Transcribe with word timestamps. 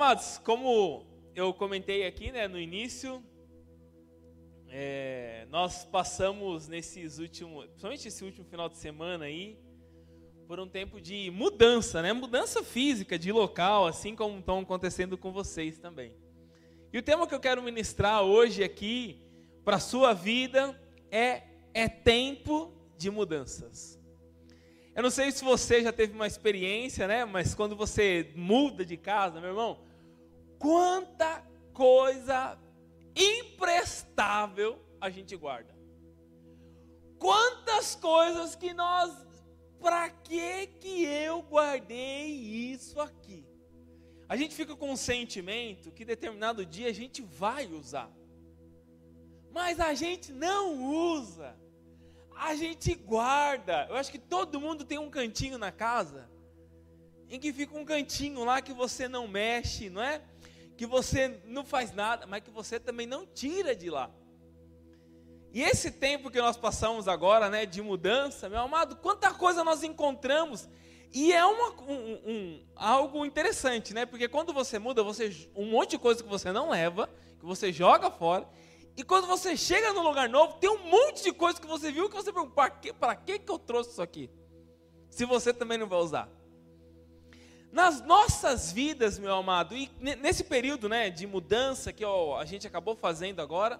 Amados, 0.00 0.38
como 0.44 1.04
eu 1.34 1.52
comentei 1.52 2.06
aqui 2.06 2.30
né, 2.30 2.46
no 2.46 2.56
início, 2.56 3.20
é, 4.68 5.44
nós 5.50 5.84
passamos 5.84 6.68
nesses 6.68 7.18
últimos, 7.18 7.64
principalmente 7.64 8.06
esse 8.06 8.24
último 8.24 8.46
final 8.46 8.68
de 8.68 8.78
semana 8.78 9.24
aí, 9.24 9.58
por 10.46 10.60
um 10.60 10.68
tempo 10.68 11.00
de 11.00 11.32
mudança, 11.32 12.00
né? 12.00 12.12
Mudança 12.12 12.62
física, 12.62 13.18
de 13.18 13.32
local, 13.32 13.88
assim 13.88 14.14
como 14.14 14.38
estão 14.38 14.60
acontecendo 14.60 15.18
com 15.18 15.32
vocês 15.32 15.80
também. 15.80 16.14
E 16.92 16.98
o 16.98 17.02
tema 17.02 17.26
que 17.26 17.34
eu 17.34 17.40
quero 17.40 17.60
ministrar 17.60 18.22
hoje 18.22 18.62
aqui 18.62 19.20
para 19.64 19.78
a 19.78 19.80
sua 19.80 20.12
vida 20.12 20.80
é 21.10 21.42
é 21.74 21.88
tempo 21.88 22.72
de 22.96 23.10
mudanças. 23.10 23.98
Eu 24.94 25.02
não 25.02 25.10
sei 25.10 25.32
se 25.32 25.42
você 25.42 25.82
já 25.82 25.92
teve 25.92 26.12
uma 26.12 26.28
experiência, 26.28 27.08
né? 27.08 27.24
Mas 27.24 27.52
quando 27.52 27.74
você 27.74 28.32
muda 28.36 28.84
de 28.84 28.96
casa, 28.96 29.40
meu 29.40 29.50
irmão, 29.50 29.87
quanta 30.58 31.44
coisa 31.72 32.58
imprestável 33.14 34.78
a 35.00 35.10
gente 35.10 35.36
guarda. 35.36 35.76
Quantas 37.18 37.94
coisas 37.94 38.54
que 38.54 38.72
nós, 38.72 39.12
para 39.80 40.08
que 40.10 40.66
que 40.80 41.04
eu 41.04 41.42
guardei 41.42 42.26
isso 42.26 43.00
aqui? 43.00 43.46
A 44.28 44.36
gente 44.36 44.54
fica 44.54 44.76
com 44.76 44.90
um 44.90 44.96
sentimento 44.96 45.90
que 45.90 46.04
determinado 46.04 46.64
dia 46.64 46.88
a 46.88 46.92
gente 46.92 47.22
vai 47.22 47.66
usar. 47.66 48.10
Mas 49.50 49.80
a 49.80 49.94
gente 49.94 50.32
não 50.32 50.84
usa 50.84 51.56
a 52.38 52.54
gente 52.54 52.94
guarda. 52.94 53.86
Eu 53.88 53.96
acho 53.96 54.10
que 54.10 54.18
todo 54.18 54.60
mundo 54.60 54.84
tem 54.84 54.98
um 54.98 55.10
cantinho 55.10 55.58
na 55.58 55.72
casa 55.72 56.30
em 57.28 57.38
que 57.38 57.52
fica 57.52 57.76
um 57.76 57.84
cantinho 57.84 58.44
lá 58.44 58.62
que 58.62 58.72
você 58.72 59.08
não 59.08 59.26
mexe, 59.26 59.90
não 59.90 60.02
é? 60.02 60.22
Que 60.78 60.86
você 60.86 61.42
não 61.44 61.64
faz 61.64 61.92
nada, 61.92 62.26
mas 62.26 62.42
que 62.42 62.50
você 62.50 62.80
também 62.80 63.06
não 63.06 63.26
tira 63.26 63.76
de 63.76 63.90
lá. 63.90 64.10
E 65.52 65.60
esse 65.60 65.90
tempo 65.90 66.30
que 66.30 66.40
nós 66.40 66.56
passamos 66.56 67.08
agora, 67.08 67.50
né, 67.50 67.66
de 67.66 67.82
mudança, 67.82 68.48
meu 68.48 68.60
amado, 68.60 68.96
quanta 68.96 69.34
coisa 69.34 69.64
nós 69.64 69.82
encontramos. 69.82 70.68
E 71.12 71.32
é 71.32 71.44
uma, 71.44 71.70
um, 71.82 72.12
um, 72.30 72.66
algo 72.76 73.26
interessante, 73.26 73.92
né? 73.92 74.06
Porque 74.06 74.28
quando 74.28 74.52
você 74.52 74.78
muda, 74.78 75.02
você 75.02 75.48
um 75.52 75.68
monte 75.68 75.90
de 75.90 75.98
coisa 75.98 76.22
que 76.22 76.28
você 76.28 76.52
não 76.52 76.70
leva, 76.70 77.10
que 77.40 77.44
você 77.44 77.72
joga 77.72 78.08
fora, 78.08 78.48
e 78.96 79.02
quando 79.02 79.26
você 79.26 79.56
chega 79.56 79.92
num 79.92 80.02
lugar 80.02 80.28
novo, 80.28 80.54
tem 80.60 80.70
um 80.70 80.88
monte 80.88 81.24
de 81.24 81.32
coisa 81.32 81.60
que 81.60 81.66
você 81.66 81.90
viu 81.90 82.08
que 82.08 82.14
você 82.14 82.32
pergunta, 82.32 82.54
para 82.98 83.16
que, 83.16 83.38
que 83.40 83.50
eu 83.50 83.58
trouxe 83.58 83.90
isso 83.90 84.02
aqui? 84.02 84.30
Se 85.10 85.24
você 85.24 85.52
também 85.52 85.76
não 85.76 85.88
vai 85.88 85.98
usar. 85.98 86.37
Nas 87.70 88.00
nossas 88.00 88.72
vidas, 88.72 89.18
meu 89.18 89.34
amado, 89.34 89.76
e 89.76 89.90
nesse 90.00 90.42
período 90.42 90.88
né, 90.88 91.10
de 91.10 91.26
mudança 91.26 91.92
que 91.92 92.04
ó, 92.04 92.38
a 92.38 92.44
gente 92.44 92.66
acabou 92.66 92.96
fazendo 92.96 93.40
agora, 93.40 93.78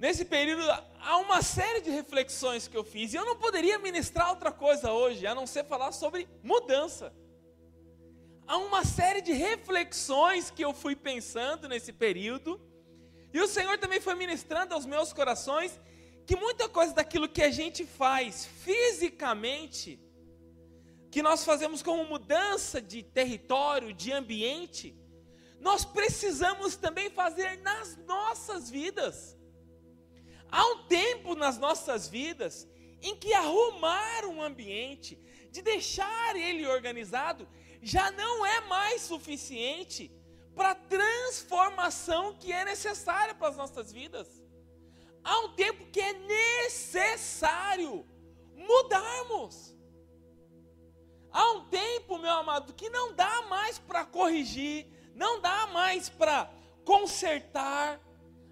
nesse 0.00 0.24
período 0.24 0.62
há 1.00 1.16
uma 1.18 1.42
série 1.42 1.80
de 1.80 1.90
reflexões 1.90 2.66
que 2.66 2.76
eu 2.76 2.82
fiz, 2.82 3.14
e 3.14 3.16
eu 3.16 3.24
não 3.24 3.36
poderia 3.36 3.78
ministrar 3.78 4.30
outra 4.30 4.50
coisa 4.50 4.92
hoje, 4.92 5.26
a 5.26 5.34
não 5.34 5.46
ser 5.46 5.64
falar 5.64 5.92
sobre 5.92 6.28
mudança. 6.42 7.14
Há 8.46 8.58
uma 8.58 8.84
série 8.84 9.22
de 9.22 9.32
reflexões 9.32 10.50
que 10.50 10.64
eu 10.64 10.74
fui 10.74 10.96
pensando 10.96 11.68
nesse 11.68 11.92
período, 11.92 12.60
e 13.32 13.40
o 13.40 13.46
Senhor 13.46 13.78
também 13.78 14.00
foi 14.00 14.14
ministrando 14.16 14.74
aos 14.74 14.84
meus 14.86 15.12
corações 15.12 15.80
que 16.26 16.36
muita 16.36 16.68
coisa 16.68 16.92
daquilo 16.92 17.28
que 17.28 17.42
a 17.42 17.50
gente 17.50 17.84
faz 17.84 18.46
fisicamente, 18.64 20.00
que 21.14 21.22
nós 21.22 21.44
fazemos 21.44 21.80
como 21.80 22.04
mudança 22.06 22.82
de 22.82 23.00
território, 23.00 23.94
de 23.94 24.10
ambiente, 24.10 24.98
nós 25.60 25.84
precisamos 25.84 26.74
também 26.74 27.08
fazer 27.08 27.62
nas 27.62 27.96
nossas 27.98 28.68
vidas. 28.68 29.38
Há 30.50 30.66
um 30.72 30.88
tempo 30.88 31.36
nas 31.36 31.56
nossas 31.56 32.08
vidas 32.08 32.68
em 33.00 33.14
que 33.14 33.32
arrumar 33.32 34.24
um 34.24 34.42
ambiente, 34.42 35.14
de 35.52 35.62
deixar 35.62 36.34
ele 36.34 36.66
organizado, 36.66 37.48
já 37.80 38.10
não 38.10 38.44
é 38.44 38.62
mais 38.62 39.02
suficiente 39.02 40.10
para 40.52 40.72
a 40.72 40.74
transformação 40.74 42.36
que 42.38 42.50
é 42.50 42.64
necessária 42.64 43.36
para 43.36 43.50
as 43.50 43.56
nossas 43.56 43.92
vidas. 43.92 44.42
Há 45.22 45.38
um 45.42 45.54
tempo 45.54 45.86
que 45.92 46.00
é 46.00 46.12
necessário 46.12 48.04
mudarmos. 48.56 49.73
Há 51.34 51.50
um 51.50 51.64
tempo, 51.64 52.16
meu 52.16 52.30
amado, 52.30 52.72
que 52.72 52.88
não 52.88 53.12
dá 53.12 53.42
mais 53.48 53.76
para 53.76 54.04
corrigir, 54.04 54.86
não 55.16 55.40
dá 55.40 55.66
mais 55.66 56.08
para 56.08 56.48
consertar. 56.84 58.00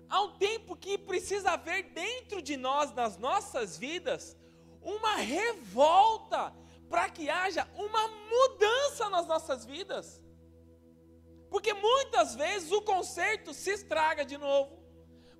Há 0.09 0.21
um 0.23 0.37
tempo 0.37 0.75
que 0.75 0.99
precisa 0.99 1.53
haver 1.53 1.85
dentro 1.91 2.43
de 2.43 2.57
nós, 2.57 2.93
nas 2.93 3.17
nossas 3.17 3.79
vidas, 3.79 4.37
uma 4.83 5.15
revolta 5.15 6.53
para 6.91 7.09
que 7.09 7.31
haja 7.31 7.69
uma 7.77 8.09
mudança 8.09 9.09
nas 9.09 9.29
nossas 9.29 9.65
vidas. 9.65 10.21
Porque 11.49 11.73
muitas 11.73 12.35
vezes 12.35 12.73
o 12.73 12.83
conserto 12.83 13.55
se 13.55 13.71
estraga 13.71 14.25
de 14.25 14.37
novo. 14.37 14.83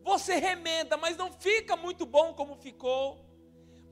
Você 0.05 0.37
remenda, 0.37 0.97
mas 0.97 1.17
não 1.17 1.33
fica 1.33 1.75
muito 1.75 2.07
bom 2.07 2.35
como 2.35 2.55
ficou. 2.55 3.32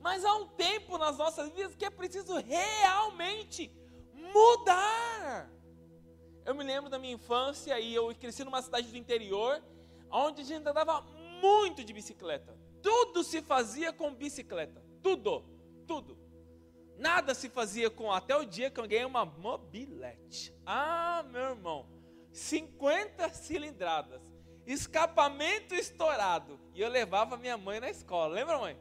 Mas 0.01 0.25
há 0.25 0.33
um 0.33 0.47
tempo 0.47 0.97
nas 0.97 1.17
nossas 1.17 1.49
vidas 1.51 1.75
que 1.75 1.85
é 1.85 1.89
preciso 1.89 2.35
realmente 2.37 3.71
mudar. 4.13 5.49
Eu 6.43 6.55
me 6.55 6.63
lembro 6.63 6.89
da 6.89 6.97
minha 6.97 7.13
infância 7.13 7.79
e 7.79 7.93
eu 7.93 8.13
cresci 8.15 8.43
numa 8.43 8.61
cidade 8.61 8.87
do 8.87 8.97
interior, 8.97 9.63
onde 10.09 10.41
a 10.41 10.45
gente 10.45 10.67
andava 10.67 11.01
muito 11.39 11.83
de 11.83 11.93
bicicleta. 11.93 12.57
Tudo 12.81 13.23
se 13.23 13.41
fazia 13.41 13.93
com 13.93 14.13
bicicleta. 14.13 14.83
Tudo, 15.03 15.45
tudo. 15.85 16.17
Nada 16.97 17.33
se 17.33 17.47
fazia 17.47 17.89
com 17.89 18.11
até 18.11 18.35
o 18.35 18.43
dia 18.43 18.71
que 18.71 18.79
eu 18.79 18.87
ganhei 18.87 19.05
uma 19.05 19.23
mobilete. 19.23 20.53
Ah, 20.65 21.23
meu 21.29 21.41
irmão. 21.41 21.87
50 22.31 23.29
cilindradas, 23.33 24.21
escapamento 24.65 25.75
estourado. 25.75 26.59
E 26.73 26.81
eu 26.81 26.89
levava 26.89 27.37
minha 27.37 27.57
mãe 27.57 27.79
na 27.79 27.89
escola. 27.89 28.33
Lembra, 28.33 28.57
mãe? 28.57 28.77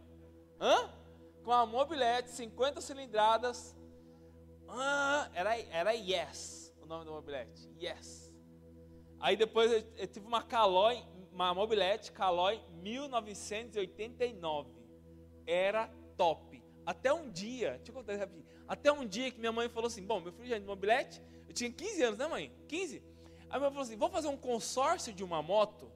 Hã? 0.60 0.99
Com 1.44 1.52
a 1.52 1.64
mobilete, 1.66 2.30
50 2.30 2.80
cilindradas. 2.80 3.76
Ah, 4.68 5.30
era, 5.34 5.58
era 5.58 5.92
Yes, 5.92 6.72
o 6.80 6.86
nome 6.86 7.04
da 7.04 7.10
mobilete. 7.10 7.68
Yes. 7.80 8.32
Aí 9.18 9.36
depois 9.36 9.70
eu, 9.72 9.82
eu 9.96 10.06
tive 10.06 10.26
uma 10.26 10.42
Caloi, 10.42 11.02
uma 11.32 11.52
mobilete 11.54 12.12
Caloi 12.12 12.60
1989. 12.82 14.70
Era 15.46 15.88
top. 16.16 16.62
Até 16.86 17.12
um 17.12 17.30
dia, 17.30 17.72
deixa 17.76 17.90
eu 17.90 17.94
contar 17.94 18.16
rapidinho. 18.16 18.46
Até 18.66 18.92
um 18.92 19.06
dia 19.06 19.30
que 19.30 19.38
minha 19.38 19.52
mãe 19.52 19.68
falou 19.68 19.88
assim: 19.88 20.04
Bom, 20.04 20.20
meu 20.20 20.32
filho 20.32 20.48
já 20.48 20.56
é 20.56 20.60
de 20.60 20.66
mobilete, 20.66 21.22
eu 21.48 21.54
tinha 21.54 21.70
15 21.70 22.02
anos, 22.02 22.18
né, 22.18 22.26
mãe? 22.26 22.52
15? 22.68 23.02
Aí 23.50 23.58
minha 23.58 23.60
mãe 23.60 23.70
falou 23.70 23.82
assim: 23.82 23.96
vou 23.96 24.08
fazer 24.08 24.28
um 24.28 24.36
consórcio 24.36 25.12
de 25.12 25.24
uma 25.24 25.42
moto. 25.42 25.90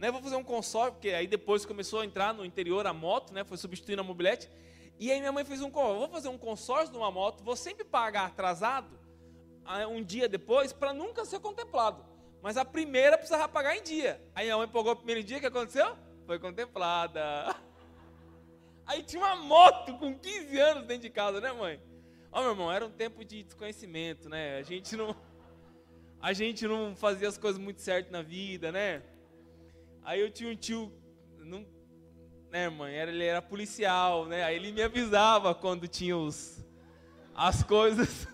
Né, 0.00 0.10
vou 0.10 0.22
fazer 0.22 0.36
um 0.36 0.42
consórcio, 0.42 0.94
porque 0.94 1.10
aí 1.10 1.26
depois 1.26 1.66
começou 1.66 2.00
a 2.00 2.06
entrar 2.06 2.32
no 2.32 2.42
interior 2.42 2.86
a 2.86 2.92
moto, 2.92 3.34
né, 3.34 3.44
foi 3.44 3.58
substituindo 3.58 4.00
a 4.00 4.04
mobilete. 4.04 4.50
E 4.98 5.12
aí 5.12 5.20
minha 5.20 5.30
mãe 5.30 5.44
fez 5.44 5.60
um 5.60 5.70
consórcio, 5.70 5.98
vou 5.98 6.08
fazer 6.08 6.28
um 6.28 6.38
consórcio 6.38 6.90
de 6.90 6.96
uma 6.96 7.10
moto, 7.10 7.44
vou 7.44 7.54
sempre 7.54 7.84
pagar 7.84 8.24
atrasado, 8.24 8.98
um 9.90 10.02
dia 10.02 10.26
depois, 10.26 10.72
para 10.72 10.94
nunca 10.94 11.26
ser 11.26 11.38
contemplado. 11.38 12.02
Mas 12.40 12.56
a 12.56 12.64
primeira 12.64 13.18
precisava 13.18 13.46
pagar 13.46 13.76
em 13.76 13.82
dia. 13.82 14.20
Aí 14.34 14.46
minha 14.46 14.56
mãe 14.56 14.66
pagou 14.66 14.92
o 14.92 14.96
primeiro 14.96 15.22
dia, 15.22 15.36
o 15.36 15.40
que 15.40 15.46
aconteceu? 15.46 15.94
Foi 16.26 16.38
contemplada. 16.38 17.54
Aí 18.86 19.02
tinha 19.02 19.22
uma 19.22 19.36
moto 19.36 19.98
com 19.98 20.18
15 20.18 20.58
anos 20.58 20.86
dentro 20.86 21.02
de 21.02 21.10
casa, 21.10 21.42
né, 21.42 21.52
mãe? 21.52 21.78
Ó, 22.32 22.40
meu 22.40 22.50
irmão, 22.52 22.72
era 22.72 22.86
um 22.86 22.90
tempo 22.90 23.22
de 23.22 23.42
desconhecimento, 23.42 24.30
né? 24.30 24.56
A 24.56 24.62
gente 24.62 24.96
não 24.96 25.14
a 26.22 26.32
gente 26.32 26.66
não 26.66 26.94
fazia 26.96 27.28
as 27.28 27.38
coisas 27.38 27.60
muito 27.60 27.80
certo 27.80 28.10
na 28.10 28.22
vida, 28.22 28.72
né? 28.72 29.02
Aí 30.02 30.20
eu 30.20 30.30
tinha 30.30 30.50
um 30.50 30.56
tio, 30.56 30.92
não, 31.38 31.66
né, 32.50 32.68
mãe? 32.68 32.94
Ele 32.94 33.24
era 33.24 33.40
policial, 33.40 34.26
né? 34.26 34.42
Aí 34.44 34.56
ele 34.56 34.72
me 34.72 34.82
avisava 34.82 35.54
quando 35.54 35.86
tinha 35.86 36.16
os, 36.16 36.64
as 37.34 37.62
coisas. 37.62 38.26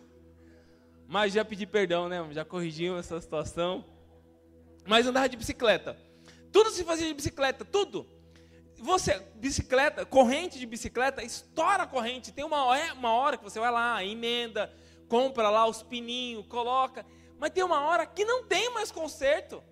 Mas 1.07 1.33
já 1.33 1.45
pedi 1.45 1.67
perdão, 1.67 2.09
né? 2.09 2.27
Já 2.33 2.45
corrigiu 2.45 2.99
essa 2.99 3.21
situação. 3.21 3.85
Mas 4.87 5.07
andava 5.07 5.29
de 5.29 5.37
bicicleta. 5.37 5.97
Tudo 6.53 6.71
se 6.71 6.85
fazia 6.85 7.07
de 7.07 7.15
bicicleta, 7.15 7.65
tudo. 7.65 8.07
Você, 8.79 9.19
bicicleta, 9.35 10.05
corrente 10.05 10.59
de 10.59 10.67
bicicleta, 10.67 11.23
estoura 11.23 11.83
a 11.83 11.87
corrente. 11.87 12.33
Tem 12.33 12.45
uma, 12.45 12.93
uma 12.93 13.12
hora 13.12 13.37
que 13.37 13.45
você 13.45 13.59
vai 13.59 13.71
lá, 13.71 14.05
emenda, 14.05 14.73
compra 15.09 15.49
lá 15.51 15.67
os 15.67 15.83
pininhos, 15.83 16.47
coloca. 16.47 17.05
Mas 17.39 17.51
tem 17.51 17.65
uma 17.65 17.81
hora 17.81 18.07
que 18.07 18.25
não 18.25 18.45
tem 18.45 18.73
mais 18.73 18.91
conserto. 18.91 19.62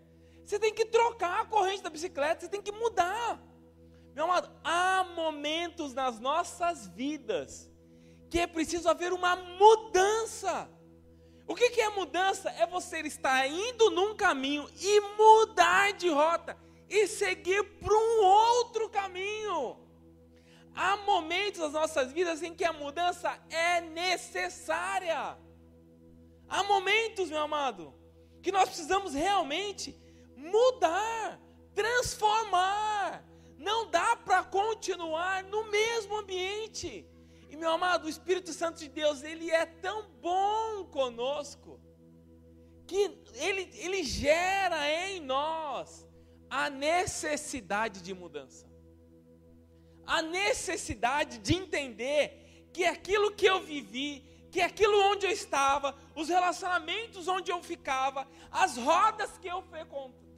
Você 0.44 0.58
tem 0.58 0.75
que 0.75 0.85
trocar 0.85 1.43
a 1.43 1.46
corrente 1.46 1.82
da 1.82 1.91
bicicleta, 1.91 2.43
você 2.43 2.49
tem 2.49 2.62
que 2.62 2.73
mudar. 2.73 3.41
Meu 4.14 4.25
amado, 4.25 4.50
há 4.62 5.05
momentos 5.17 5.94
nas 5.94 6.20
nossas 6.20 6.87
vidas 6.88 7.70
que 8.31 8.38
é 8.38 8.46
preciso 8.46 8.88
haver 8.88 9.12
uma 9.12 9.37
mudança. 9.37 10.69
O 11.46 11.55
que, 11.55 11.70
que 11.70 11.81
é 11.81 11.88
mudança? 11.91 12.50
É 12.50 12.67
você 12.67 13.00
estar 13.00 13.46
indo 13.46 13.91
num 13.91 14.14
caminho 14.14 14.69
e 14.81 15.00
mudar 15.17 15.93
de 15.93 16.08
rota 16.08 16.56
e 16.88 17.06
seguir 17.06 17.62
para 17.79 17.94
um 17.94 18.25
outro 18.25 18.88
caminho. 18.88 19.79
Há 20.75 20.97
momentos 20.99 21.61
nas 21.61 21.73
nossas 21.73 22.12
vidas 22.12 22.43
em 22.43 22.55
que 22.55 22.64
a 22.64 22.73
mudança 22.73 23.38
é 23.49 23.81
necessária. 23.81 25.37
Há 26.49 26.62
momentos, 26.64 27.31
meu 27.31 27.43
amado, 27.43 27.94
que 28.43 28.50
nós 28.52 28.69
precisamos 28.69 29.14
realmente 29.14 30.03
mudar, 30.36 31.40
transformar. 31.75 33.25
Não 33.58 33.90
dá 33.90 34.16
para 34.16 34.44
continuar 34.44 35.44
no 35.44 35.70
mesmo 35.70 36.19
ambiente. 36.19 37.06
E 37.48 37.56
meu 37.56 37.70
amado, 37.70 38.06
o 38.06 38.08
Espírito 38.08 38.52
Santo 38.52 38.78
de 38.78 38.88
Deus, 38.88 39.22
ele 39.22 39.50
é 39.50 39.64
tão 39.64 40.08
bom 40.20 40.84
conosco, 40.86 41.81
que 42.86 43.16
ele, 43.34 43.70
ele 43.75 44.02
gera 44.02 44.90
em 44.90 45.20
nós 45.20 46.06
a 46.50 46.69
necessidade 46.69 48.02
de 48.02 48.12
mudança 48.12 48.75
a 50.06 50.22
necessidade 50.22 51.38
de 51.38 51.54
entender 51.54 52.69
que 52.72 52.84
aquilo 52.84 53.32
que 53.32 53.46
eu 53.46 53.62
vivi, 53.62 54.22
que 54.50 54.60
aquilo 54.60 54.96
onde 55.10 55.26
eu 55.26 55.30
estava, 55.30 55.96
os 56.14 56.28
relacionamentos 56.28 57.28
onde 57.28 57.50
eu 57.50 57.62
ficava, 57.62 58.26
as 58.50 58.76
rodas 58.76 59.37
que 59.38 59.48
eu, 59.48 59.64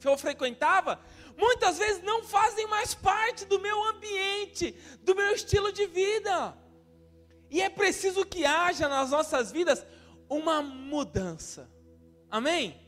que 0.07 0.13
eu 0.13 0.17
frequentava, 0.17 0.99
muitas 1.37 1.77
vezes 1.77 2.01
não 2.01 2.23
fazem 2.23 2.65
mais 2.67 2.93
parte 2.93 3.45
do 3.45 3.59
meu 3.59 3.83
ambiente, 3.89 4.71
do 5.01 5.13
meu 5.13 5.33
estilo 5.33 5.71
de 5.71 5.85
vida. 5.85 6.57
E 7.49 7.61
é 7.61 7.69
preciso 7.69 8.25
que 8.25 8.45
haja 8.45 8.87
nas 8.87 9.11
nossas 9.11 9.51
vidas 9.51 9.85
uma 10.29 10.61
mudança. 10.61 11.69
Amém? 12.31 12.79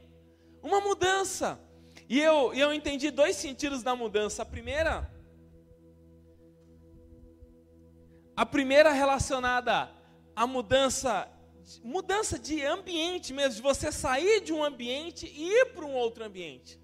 Uma 0.63 0.79
mudança. 0.79 1.59
E 2.07 2.19
eu, 2.19 2.53
eu 2.53 2.73
entendi 2.73 3.11
dois 3.11 3.35
sentidos 3.35 3.83
da 3.83 3.95
mudança. 3.95 4.41
A 4.41 4.45
primeira 4.45 5.11
A 8.35 8.45
primeira 8.45 8.93
relacionada 8.93 9.91
à 10.33 10.47
mudança, 10.47 11.27
mudança 11.83 12.39
de 12.39 12.65
ambiente 12.65 13.33
mesmo, 13.33 13.55
de 13.55 13.61
você 13.61 13.91
sair 13.91 14.39
de 14.39 14.53
um 14.53 14.63
ambiente 14.63 15.25
e 15.25 15.49
ir 15.59 15.65
para 15.73 15.85
um 15.85 15.93
outro 15.93 16.23
ambiente. 16.23 16.79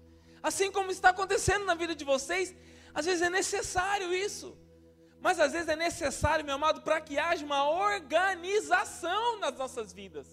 Assim 0.48 0.70
como 0.70 0.92
está 0.92 1.08
acontecendo 1.08 1.64
na 1.64 1.74
vida 1.74 1.92
de 2.00 2.04
vocês, 2.04 2.54
às 2.94 3.04
vezes 3.04 3.20
é 3.20 3.28
necessário 3.28 4.14
isso. 4.14 4.48
Mas 5.20 5.40
às 5.40 5.50
vezes 5.54 5.68
é 5.68 5.74
necessário, 5.74 6.44
meu 6.44 6.54
amado, 6.54 6.82
para 6.82 7.00
que 7.00 7.18
haja 7.18 7.44
uma 7.44 7.68
organização 7.68 9.40
nas 9.40 9.56
nossas 9.62 9.92
vidas. 9.92 10.28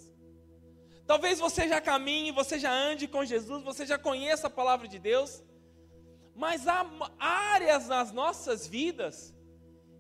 Talvez 1.07 1.39
você 1.39 1.68
já 1.68 1.81
caminhe, 1.81 2.31
você 2.31 2.60
já 2.60 2.71
ande 2.71 3.07
com 3.07 3.25
Jesus, 3.25 3.63
você 3.63 3.88
já 3.88 3.98
conheça 3.98 4.45
a 4.45 4.51
palavra 4.51 4.88
de 4.88 5.00
Deus, 5.00 5.44
mas 6.36 6.68
há 6.68 6.86
áreas 7.56 7.88
nas 7.88 8.12
nossas 8.12 8.68
vidas 8.68 9.33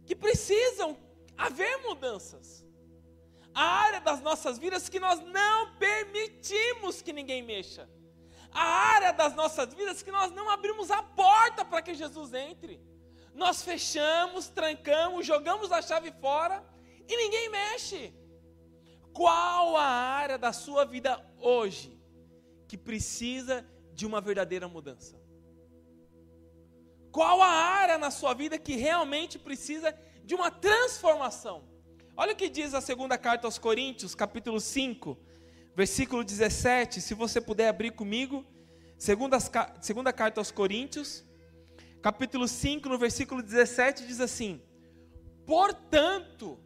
que 0.05 0.15
precisam 0.15 0.95
haver 1.35 1.75
mudanças. 1.87 2.63
A 3.51 3.63
área 3.63 3.99
das 3.99 4.21
nossas 4.21 4.59
vidas 4.59 4.87
que 4.89 4.99
nós 4.99 5.19
não 5.21 5.75
permitimos 5.77 7.01
que 7.01 7.11
ninguém 7.11 7.41
mexa. 7.41 7.89
A 8.53 8.63
área 8.63 9.11
das 9.11 9.33
nossas 9.35 9.73
vidas 9.73 10.01
que 10.01 10.11
nós 10.11 10.31
não 10.31 10.49
abrimos 10.49 10.91
a 10.91 11.01
porta 11.01 11.65
para 11.65 11.81
que 11.81 11.93
Jesus 11.93 12.33
entre. 12.33 12.79
Nós 13.33 13.63
fechamos, 13.63 14.49
trancamos, 14.49 15.25
jogamos 15.25 15.71
a 15.71 15.81
chave 15.81 16.11
fora 16.11 16.63
e 17.07 17.17
ninguém 17.17 17.49
mexe. 17.49 18.13
Qual 19.11 19.75
a 19.77 19.85
área 19.85 20.37
da 20.37 20.53
sua 20.53 20.85
vida 20.85 21.23
hoje 21.39 21.99
que 22.67 22.77
precisa 22.77 23.65
de 23.93 24.05
uma 24.05 24.21
verdadeira 24.21 24.67
mudança? 24.67 25.21
Qual 27.11 27.41
a 27.41 27.47
área 27.47 27.97
na 27.97 28.09
sua 28.09 28.33
vida 28.33 28.57
que 28.57 28.75
realmente 28.75 29.37
precisa 29.37 29.95
de 30.23 30.33
uma 30.33 30.49
transformação. 30.49 31.63
Olha 32.15 32.33
o 32.33 32.35
que 32.35 32.49
diz 32.49 32.73
a 32.73 32.81
segunda 32.81 33.17
carta 33.17 33.47
aos 33.47 33.57
Coríntios, 33.57 34.15
capítulo 34.15 34.59
5, 34.59 35.17
versículo 35.75 36.23
17. 36.23 37.01
Se 37.01 37.13
você 37.13 37.41
puder 37.41 37.69
abrir 37.69 37.91
comigo, 37.91 38.45
segunda, 38.97 39.37
segunda 39.81 40.13
carta 40.13 40.39
aos 40.39 40.51
Coríntios, 40.51 41.23
capítulo 42.01 42.47
5, 42.47 42.89
no 42.89 42.97
versículo 42.97 43.41
17, 43.41 44.05
diz 44.05 44.19
assim: 44.19 44.61
Portanto, 45.45 46.59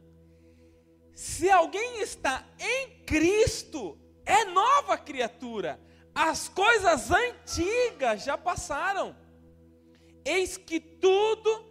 se 1.13 1.49
alguém 1.49 2.01
está 2.01 2.45
em 2.59 3.03
Cristo, 3.05 3.97
é 4.25 4.45
nova 4.45 4.97
criatura, 4.97 5.79
as 6.13 6.49
coisas 6.49 7.11
antigas 7.11 8.23
já 8.23 8.37
passaram, 8.37 9.15
eis 10.25 10.57
que 10.57 10.79
tudo 10.79 11.67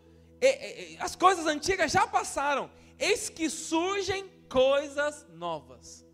as 1.00 1.16
coisas 1.16 1.46
antigas 1.46 1.90
já 1.90 2.06
passaram, 2.06 2.70
eis 2.98 3.28
que 3.28 3.48
surgem 3.50 4.28
coisas 4.48 5.26
novas. 5.30 6.05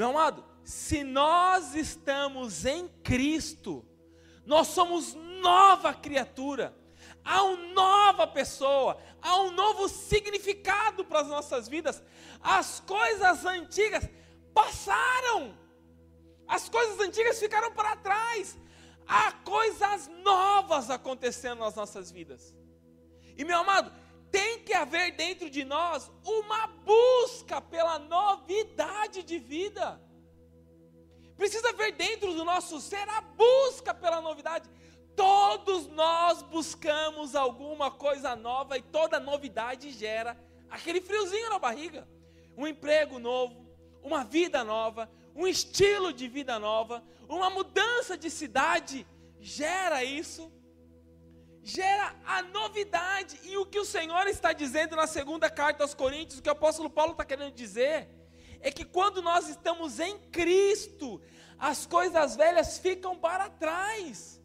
Meu 0.00 0.08
amado, 0.08 0.42
se 0.64 1.04
nós 1.04 1.74
estamos 1.74 2.64
em 2.64 2.88
Cristo, 3.04 3.84
nós 4.46 4.68
somos 4.68 5.12
nova 5.42 5.92
criatura, 5.92 6.74
há 7.22 7.42
uma 7.42 7.74
nova 7.74 8.26
pessoa, 8.26 8.96
há 9.20 9.42
um 9.42 9.50
novo 9.50 9.90
significado 9.90 11.04
para 11.04 11.20
as 11.20 11.28
nossas 11.28 11.68
vidas. 11.68 12.02
As 12.40 12.80
coisas 12.80 13.44
antigas 13.44 14.08
passaram, 14.54 15.54
as 16.48 16.66
coisas 16.66 16.98
antigas 17.00 17.38
ficaram 17.38 17.70
para 17.70 17.94
trás, 17.96 18.56
há 19.06 19.32
coisas 19.32 20.08
novas 20.24 20.88
acontecendo 20.88 21.58
nas 21.58 21.74
nossas 21.74 22.10
vidas. 22.10 22.56
E 23.36 23.44
meu 23.44 23.58
amado, 23.58 23.92
tem 24.30 24.60
que 24.60 24.72
haver 24.72 25.12
dentro 25.12 25.50
de 25.50 25.64
nós 25.64 26.10
uma 26.24 26.66
busca 26.66 27.60
pela 27.60 27.98
novidade 27.98 29.22
de 29.22 29.38
vida. 29.38 30.00
Precisa 31.36 31.70
haver 31.70 31.92
dentro 31.92 32.34
do 32.34 32.44
nosso 32.44 32.80
ser 32.80 33.08
a 33.08 33.20
busca 33.20 33.94
pela 33.94 34.20
novidade. 34.20 34.68
Todos 35.16 35.86
nós 35.88 36.42
buscamos 36.42 37.34
alguma 37.34 37.90
coisa 37.90 38.36
nova 38.36 38.78
e 38.78 38.82
toda 38.82 39.18
novidade 39.18 39.90
gera 39.90 40.38
aquele 40.68 41.00
friozinho 41.00 41.50
na 41.50 41.58
barriga. 41.58 42.08
Um 42.56 42.66
emprego 42.66 43.18
novo, 43.18 43.66
uma 44.02 44.22
vida 44.22 44.62
nova, 44.62 45.10
um 45.34 45.46
estilo 45.46 46.12
de 46.12 46.28
vida 46.28 46.58
nova, 46.58 47.02
uma 47.28 47.50
mudança 47.50 48.16
de 48.16 48.30
cidade 48.30 49.06
gera 49.40 50.04
isso 50.04 50.52
gera 51.62 52.14
a 52.26 52.42
novidade. 52.42 53.38
E 53.44 53.56
o 53.56 53.66
que 53.66 53.78
o 53.78 53.84
Senhor 53.84 54.26
está 54.26 54.52
dizendo 54.52 54.96
na 54.96 55.06
segunda 55.06 55.50
carta 55.50 55.84
aos 55.84 55.94
Coríntios, 55.94 56.38
o 56.38 56.42
que 56.42 56.48
o 56.48 56.52
apóstolo 56.52 56.90
Paulo 56.90 57.12
está 57.12 57.24
querendo 57.24 57.54
dizer, 57.54 58.08
é 58.60 58.70
que 58.70 58.84
quando 58.84 59.22
nós 59.22 59.48
estamos 59.48 60.00
em 60.00 60.18
Cristo, 60.30 61.20
as 61.58 61.86
coisas 61.86 62.36
velhas 62.36 62.78
ficam 62.78 63.16
para 63.16 63.48
trás. 63.48 64.40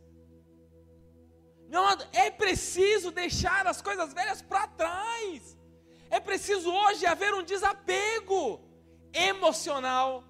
Não, 1.67 1.85
é 2.13 2.29
preciso 2.29 3.11
deixar 3.11 3.65
as 3.67 3.81
coisas 3.81 4.13
velhas 4.13 4.41
para 4.41 4.67
trás. 4.67 5.57
É 6.09 6.19
preciso 6.19 6.71
hoje 6.71 7.05
haver 7.05 7.33
um 7.33 7.43
desapego 7.43 8.61
emocional, 9.11 10.23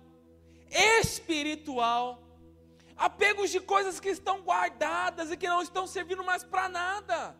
espiritual, 1.01 2.24
apegos 2.95 3.49
de 3.49 3.59
coisas 3.59 3.99
que 3.99 4.09
estão 4.09 4.41
guardadas 4.41 5.31
e 5.31 5.37
que 5.37 5.47
não 5.47 5.61
estão 5.61 5.85
servindo 5.85 6.23
mais 6.23 6.43
para 6.43 6.69
nada. 6.69 7.35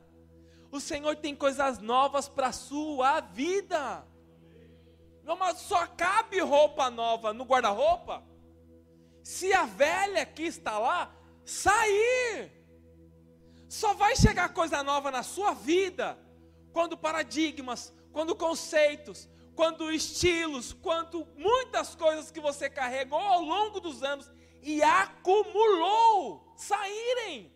O 0.72 0.80
Senhor 0.80 1.16
tem 1.16 1.36
coisas 1.36 1.80
novas 1.80 2.28
para 2.28 2.48
a 2.48 2.54
sua 2.54 3.22
vida. 3.22 4.06
Não, 5.24 5.36
mas 5.38 5.60
só 5.60 5.88
cabe 5.88 6.40
roupa 6.40 6.90
nova 6.90 7.34
no 7.34 7.46
guarda-roupa 7.46 8.24
se 9.24 9.52
a 9.54 9.66
velha 9.66 10.24
que 10.26 10.44
está 10.44 10.78
lá 10.78 11.12
sair. 11.44 12.52
Só 13.68 13.94
vai 13.96 14.16
chegar 14.16 14.54
coisa 14.54 14.84
nova 14.84 15.10
na 15.10 15.24
sua 15.24 15.54
vida 15.54 16.18
quando 16.72 16.96
paradigmas, 16.96 17.92
quando 18.12 18.36
conceitos, 18.36 19.28
quando 19.56 19.92
estilos, 19.92 20.74
quando 20.74 21.26
muitas 21.36 21.96
coisas 21.96 22.30
que 22.30 22.40
você 22.40 22.70
carregou 22.70 23.20
ao 23.20 23.42
longo 23.42 23.80
dos 23.80 24.04
anos 24.04 24.30
e 24.66 24.82
acumulou 24.82 26.52
saírem. 26.58 27.56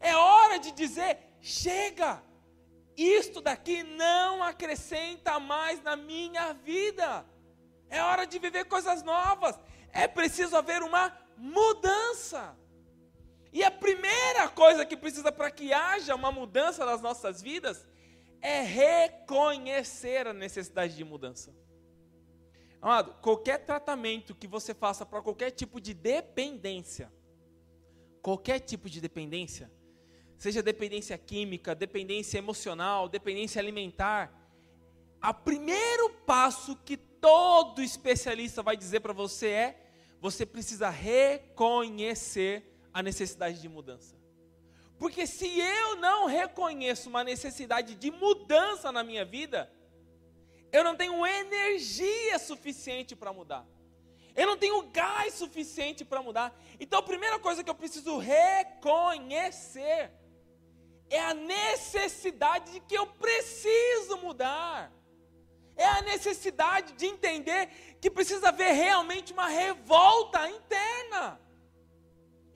É 0.00 0.14
hora 0.16 0.58
de 0.58 0.72
dizer: 0.72 1.36
chega, 1.40 2.20
isto 2.96 3.40
daqui 3.40 3.84
não 3.84 4.42
acrescenta 4.42 5.38
mais 5.38 5.80
na 5.82 5.94
minha 5.96 6.52
vida. 6.52 7.24
É 7.88 8.02
hora 8.02 8.26
de 8.26 8.40
viver 8.40 8.64
coisas 8.64 9.04
novas. 9.04 9.58
É 9.92 10.08
preciso 10.08 10.56
haver 10.56 10.82
uma 10.82 11.16
mudança. 11.36 12.58
E 13.52 13.62
a 13.62 13.70
primeira 13.70 14.48
coisa 14.48 14.84
que 14.84 14.96
precisa 14.96 15.30
para 15.30 15.50
que 15.50 15.72
haja 15.72 16.14
uma 16.14 16.32
mudança 16.32 16.84
nas 16.84 17.00
nossas 17.00 17.40
vidas 17.40 17.86
é 18.40 18.62
reconhecer 18.62 20.26
a 20.26 20.32
necessidade 20.32 20.96
de 20.96 21.04
mudança. 21.04 21.54
Amado, 22.82 23.14
qualquer 23.22 23.58
tratamento 23.58 24.34
que 24.34 24.48
você 24.48 24.74
faça 24.74 25.06
para 25.06 25.22
qualquer 25.22 25.52
tipo 25.52 25.80
de 25.80 25.94
dependência, 25.94 27.12
qualquer 28.20 28.58
tipo 28.58 28.90
de 28.90 29.00
dependência, 29.00 29.70
seja 30.36 30.60
dependência 30.60 31.16
química, 31.16 31.76
dependência 31.76 32.38
emocional, 32.38 33.08
dependência 33.08 33.60
alimentar, 33.60 34.36
o 35.22 35.32
primeiro 35.32 36.10
passo 36.26 36.74
que 36.84 36.96
todo 36.96 37.80
especialista 37.80 38.64
vai 38.64 38.76
dizer 38.76 38.98
para 38.98 39.12
você 39.12 39.46
é: 39.46 39.86
você 40.20 40.44
precisa 40.44 40.90
reconhecer 40.90 42.64
a 42.92 43.00
necessidade 43.00 43.60
de 43.60 43.68
mudança. 43.68 44.16
Porque 44.98 45.24
se 45.24 45.46
eu 45.60 45.94
não 45.96 46.26
reconheço 46.26 47.08
uma 47.08 47.22
necessidade 47.22 47.94
de 47.94 48.10
mudança 48.10 48.90
na 48.90 49.04
minha 49.04 49.24
vida, 49.24 49.70
eu 50.72 50.82
não 50.82 50.96
tenho 50.96 51.24
energia 51.26 52.38
suficiente 52.38 53.14
para 53.14 53.32
mudar. 53.32 53.64
Eu 54.34 54.46
não 54.46 54.56
tenho 54.56 54.82
gás 54.84 55.34
suficiente 55.34 56.04
para 56.04 56.22
mudar. 56.22 56.58
Então 56.80 56.98
a 56.98 57.02
primeira 57.02 57.38
coisa 57.38 57.62
que 57.62 57.68
eu 57.68 57.74
preciso 57.74 58.16
reconhecer 58.16 60.10
é 61.10 61.20
a 61.20 61.34
necessidade 61.34 62.72
de 62.72 62.80
que 62.80 62.96
eu 62.96 63.06
preciso 63.06 64.16
mudar. 64.16 64.90
É 65.76 65.84
a 65.84 66.02
necessidade 66.02 66.94
de 66.94 67.06
entender 67.06 67.68
que 68.00 68.10
precisa 68.10 68.48
haver 68.48 68.72
realmente 68.72 69.34
uma 69.34 69.48
revolta 69.48 70.48
interna. 70.48 71.38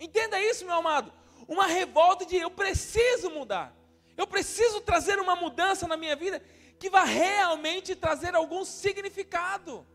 Entenda 0.00 0.40
isso, 0.40 0.64
meu 0.64 0.76
amado. 0.76 1.12
Uma 1.46 1.66
revolta 1.66 2.24
de 2.24 2.36
eu 2.36 2.50
preciso 2.50 3.30
mudar. 3.30 3.76
Eu 4.16 4.26
preciso 4.26 4.80
trazer 4.80 5.18
uma 5.18 5.36
mudança 5.36 5.86
na 5.86 5.96
minha 5.96 6.16
vida 6.16 6.42
que 6.78 6.90
vai 6.90 7.06
realmente 7.06 7.94
trazer 7.94 8.34
algum 8.34 8.64
significado. 8.64 9.86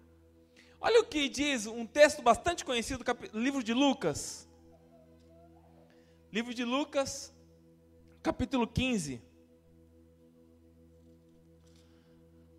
Olha 0.80 1.00
o 1.00 1.06
que 1.06 1.30
diz 1.30 1.68
um 1.68 1.86
texto 1.86 2.22
bastante 2.22 2.66
conhecido, 2.66 3.04
livro 3.34 3.64
de 3.64 3.74
Lucas. 3.74 4.50
Livro 6.32 6.54
de 6.54 6.64
Lucas, 6.64 7.34
capítulo 8.24 8.66
15. 8.66 9.22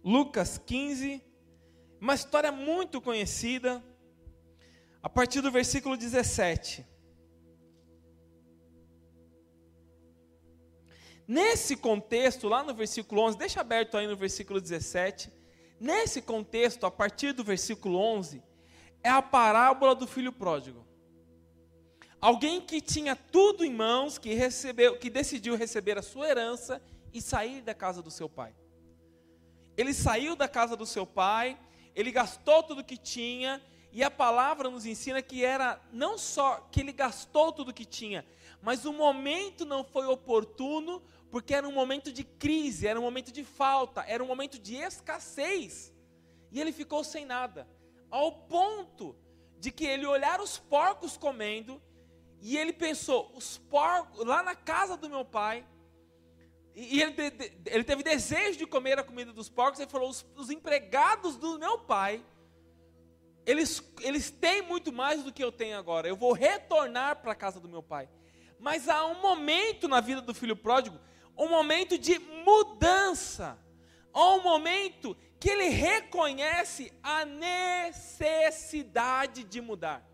Lucas 0.05 0.59
15, 0.59 1.25
uma 2.01 2.15
história 2.15 2.53
muito 2.53 3.01
conhecida, 3.01 3.83
a 5.03 5.09
partir 5.09 5.41
do 5.41 5.51
versículo 5.51 5.97
17. 5.97 6.92
Nesse 11.33 11.77
contexto, 11.77 12.47
lá 12.47 12.63
no 12.63 12.75
versículo 12.75 13.23
11, 13.23 13.39
deixa 13.39 13.63
aberto 13.63 13.97
aí 13.97 14.07
no 14.07 14.15
versículo 14.15 14.61
17. 14.61 15.33
Nesse 15.81 16.21
contexto, 16.21 16.85
a 16.85 16.91
partir 16.91 17.33
do 17.33 17.43
versículo 17.43 17.97
11, 17.97 18.43
é 19.03 19.09
a 19.09 19.23
parábola 19.23 19.95
do 19.95 20.07
filho 20.07 20.31
pródigo. 20.31 20.87
Alguém 22.21 22.61
que 22.61 22.83
tinha 22.83 23.17
tudo 23.17 23.65
em 23.65 23.73
mãos, 23.73 24.19
que 24.19 24.35
recebeu, 24.35 24.99
que 24.99 25.09
decidiu 25.09 25.57
receber 25.57 25.97
a 25.97 26.03
sua 26.03 26.29
herança 26.29 26.83
e 27.15 27.23
sair 27.23 27.63
da 27.63 27.73
casa 27.73 28.03
do 28.03 28.11
seu 28.11 28.29
pai. 28.29 28.55
Ele 29.75 29.95
saiu 29.95 30.37
da 30.37 30.47
casa 30.47 30.77
do 30.77 30.85
seu 30.85 31.07
pai, 31.07 31.59
ele 31.95 32.13
gastou 32.13 32.63
tudo 32.63 32.85
que 32.85 32.99
tinha, 32.99 33.59
e 33.93 34.03
a 34.03 34.11
palavra 34.11 34.71
nos 34.71 34.87
ensina 34.87 35.21
que 35.21 35.45
era 35.45 35.79
não 35.93 36.17
só 36.17 36.67
que 36.73 36.81
ele 36.81 36.93
gastou 36.93 37.53
tudo 37.53 37.75
que 37.75 37.85
tinha, 37.85 38.27
mas 38.63 38.87
o 38.87 38.93
momento 38.93 39.67
não 39.67 39.85
foi 39.85 40.07
oportuno, 40.07 41.03
porque 41.31 41.55
era 41.55 41.69
um 41.69 41.73
momento 41.73 42.11
de 42.11 42.25
crise, 42.25 42.87
era 42.87 42.99
um 42.99 43.03
momento 43.03 43.31
de 43.31 43.45
falta, 43.45 44.03
era 44.09 44.25
um 44.25 44.27
momento 44.27 44.59
de 44.59 44.77
escassez. 44.77 45.93
E 46.51 46.61
ele 46.61 46.73
ficou 46.73 47.05
sem 47.05 47.27
nada, 47.27 47.69
ao 48.11 48.33
ponto 48.33 49.15
de 49.59 49.71
que 49.71 49.85
ele 49.85 50.07
olhar 50.07 50.41
os 50.41 50.59
porcos 50.59 51.17
comendo, 51.17 51.81
e 52.41 52.57
ele 52.57 52.73
pensou: 52.73 53.31
os 53.35 53.59
porcos, 53.59 54.25
lá 54.25 54.43
na 54.43 54.55
casa 54.55 54.97
do 54.97 55.09
meu 55.09 55.25
pai, 55.25 55.67
e 56.75 57.03
ele, 57.03 57.15
ele 57.67 57.85
teve 57.85 58.03
desejo 58.03 58.59
de 58.59 58.67
comer 58.67 58.99
a 58.99 59.05
comida 59.05 59.33
dos 59.33 59.49
porcos. 59.49 59.81
Ele 59.81 59.91
falou: 59.91 60.09
os, 60.09 60.25
os 60.37 60.51
empregados 60.51 61.37
do 61.37 61.59
meu 61.59 61.79
pai, 61.79 62.25
eles, 63.45 63.83
eles 64.01 64.31
têm 64.31 64.63
muito 64.63 64.93
mais 64.93 65.23
do 65.23 65.33
que 65.33 65.43
eu 65.43 65.51
tenho 65.51 65.77
agora. 65.77 66.09
Eu 66.09 66.17
vou 66.17 66.33
retornar 66.33 67.17
para 67.17 67.33
a 67.33 67.37
casa 67.37 67.61
do 67.61 67.69
meu 67.69 67.83
pai. 67.83 68.09
Mas 68.59 68.89
há 68.89 69.05
um 69.07 69.21
momento 69.21 69.89
na 69.89 70.01
vida 70.01 70.21
do 70.21 70.33
filho 70.33 70.57
pródigo, 70.57 70.99
um 71.37 71.49
momento 71.49 71.99
de 71.99 72.19
mudança. 72.19 73.59
Há 74.13 74.35
um 74.35 74.43
momento 74.43 75.17
que 75.41 75.51
ele 75.51 75.69
reconhece 75.69 76.93
a 77.03 77.25
necessidade 77.25 79.43
de 79.43 79.61
mudar. 79.61 80.09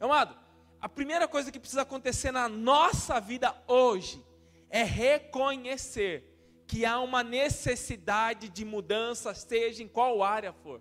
Amado, 0.00 0.36
a 0.80 0.88
primeira 0.88 1.28
coisa 1.28 1.52
que 1.52 1.60
precisa 1.60 1.82
acontecer 1.82 2.32
na 2.32 2.48
nossa 2.48 3.20
vida 3.20 3.54
hoje 3.68 4.24
é 4.70 4.82
reconhecer 4.82 6.24
que 6.66 6.86
há 6.86 6.98
uma 7.00 7.22
necessidade 7.22 8.48
de 8.48 8.64
mudança, 8.64 9.34
seja 9.34 9.82
em 9.82 9.88
qual 9.88 10.22
área 10.22 10.52
for. 10.52 10.80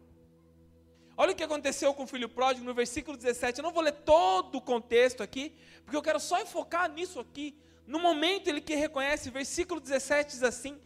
Olha 1.21 1.33
o 1.33 1.35
que 1.35 1.43
aconteceu 1.43 1.93
com 1.93 2.03
o 2.03 2.07
filho 2.07 2.29
pródigo 2.29 2.65
no 2.65 2.73
versículo 2.73 3.17
17. 3.17 3.59
Eu 3.59 3.63
não 3.63 3.73
vou 3.73 3.83
ler 3.83 3.91
todo 3.91 4.57
o 4.57 4.61
contexto 4.61 5.21
aqui, 5.21 5.53
porque 5.83 5.97
eu 5.97 6.01
quero 6.01 6.19
só 6.19 6.41
enfocar 6.41 6.89
nisso 6.89 7.19
aqui. 7.19 7.47
No 7.85 7.99
momento 7.99 8.47
ele 8.47 8.61
que 8.61 8.75
reconhece, 8.75 9.29
versículo 9.29 9.81
17 9.81 10.31
diz 10.31 10.43
assim: 10.43 10.79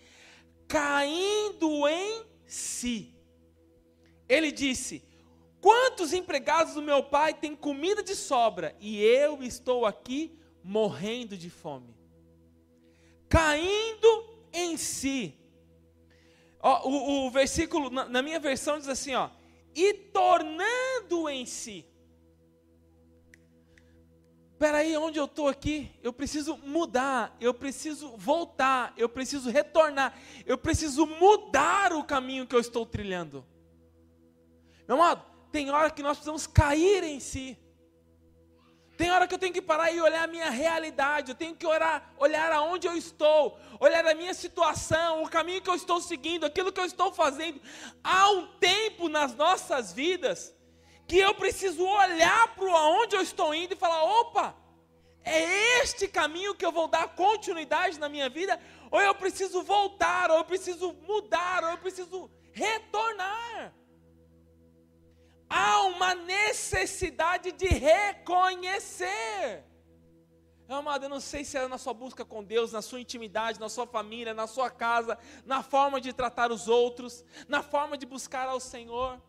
caindo 0.67 1.87
em 1.87 2.25
si. 2.47 3.13
Ele 4.27 4.51
disse: 4.51 5.03
Quantos 5.61 6.13
empregados 6.13 6.73
do 6.73 6.81
meu 6.81 7.03
pai 7.03 7.35
têm 7.35 7.55
comida 7.55 8.01
de 8.01 8.15
sobra 8.15 8.75
e 8.79 9.03
eu 9.03 9.43
estou 9.43 9.85
aqui 9.85 10.35
morrendo 10.63 11.37
de 11.37 11.51
fome? 11.51 11.93
caindo 13.33 14.29
em 14.53 14.77
si. 14.77 15.35
Ó, 16.61 16.87
o, 16.87 17.25
o, 17.25 17.31
versículo, 17.31 17.89
na, 17.89 18.05
na 18.05 18.21
minha 18.21 18.39
versão, 18.39 18.77
diz 18.77 18.87
assim: 18.87 19.15
ó, 19.15 19.27
e 19.75 19.93
tornando 19.93 21.29
em 21.29 21.45
si. 21.45 21.85
Espera 24.53 24.77
aí, 24.77 24.95
onde 24.95 25.19
eu 25.19 25.25
estou 25.25 25.47
aqui? 25.47 25.91
Eu 26.01 26.13
preciso 26.13 26.57
mudar, 26.57 27.35
eu 27.41 27.53
preciso 27.53 28.15
voltar, 28.15 28.93
eu 28.95 29.09
preciso 29.09 29.49
retornar, 29.49 30.17
eu 30.45 30.57
preciso 30.57 31.05
mudar 31.05 31.91
o 31.91 32.03
caminho 32.03 32.47
que 32.47 32.55
eu 32.55 32.59
estou 32.59 32.85
trilhando. 32.85 33.45
Meu 34.87 34.95
amado, 34.95 35.25
tem 35.51 35.69
hora 35.69 35.91
que 35.91 36.01
nós 36.01 36.17
precisamos 36.17 36.47
cair 36.47 37.03
em 37.03 37.19
si. 37.19 37.57
Tem 38.97 39.09
hora 39.09 39.27
que 39.27 39.33
eu 39.33 39.39
tenho 39.39 39.53
que 39.53 39.61
parar 39.61 39.91
e 39.91 39.99
olhar 39.99 40.23
a 40.23 40.27
minha 40.27 40.49
realidade, 40.49 41.31
eu 41.31 41.35
tenho 41.35 41.55
que 41.55 41.65
orar, 41.65 42.13
olhar 42.17 42.51
aonde 42.51 42.85
eu 42.87 42.95
estou, 42.95 43.57
olhar 43.79 44.05
a 44.05 44.13
minha 44.13 44.33
situação, 44.33 45.23
o 45.23 45.29
caminho 45.29 45.61
que 45.61 45.69
eu 45.69 45.75
estou 45.75 45.99
seguindo, 45.99 46.45
aquilo 46.45 46.71
que 46.71 46.79
eu 46.79 46.85
estou 46.85 47.11
fazendo. 47.11 47.59
Há 48.03 48.29
um 48.29 48.45
tempo 48.57 49.09
nas 49.09 49.33
nossas 49.35 49.91
vidas 49.91 50.55
que 51.07 51.17
eu 51.17 51.33
preciso 51.33 51.83
olhar 51.83 52.55
para 52.55 52.71
onde 52.85 53.15
eu 53.15 53.21
estou 53.21 53.53
indo 53.53 53.73
e 53.73 53.77
falar: 53.77 54.03
opa, 54.03 54.55
é 55.23 55.81
este 55.81 56.07
caminho 56.07 56.53
que 56.53 56.65
eu 56.65 56.71
vou 56.71 56.87
dar 56.87 57.15
continuidade 57.15 57.99
na 57.99 58.07
minha 58.07 58.29
vida, 58.29 58.59
ou 58.91 59.01
eu 59.01 59.15
preciso 59.15 59.63
voltar, 59.63 60.29
ou 60.29 60.37
eu 60.37 60.45
preciso 60.45 60.93
mudar, 61.07 61.63
ou 61.63 61.71
eu 61.71 61.77
preciso 61.79 62.29
retornar 62.51 63.73
há 65.53 65.83
uma 65.83 66.15
necessidade 66.15 67.51
de 67.51 67.67
reconhecer. 67.67 69.63
Amado, 70.67 71.05
eu 71.05 71.09
não 71.09 71.19
sei 71.19 71.45
se 71.45 71.55
é 71.55 71.67
na 71.67 71.77
sua 71.77 71.93
busca 71.93 72.25
com 72.25 72.43
Deus, 72.43 72.71
na 72.71 72.81
sua 72.81 72.99
intimidade, 72.99 73.59
na 73.59 73.69
sua 73.69 73.85
família, 73.85 74.33
na 74.33 74.47
sua 74.47 74.71
casa, 74.71 75.17
na 75.45 75.61
forma 75.61 76.01
de 76.01 76.11
tratar 76.11 76.51
os 76.51 76.67
outros, 76.67 77.23
na 77.47 77.61
forma 77.61 77.95
de 77.95 78.07
buscar 78.07 78.47
ao 78.47 78.59
Senhor. 78.59 79.21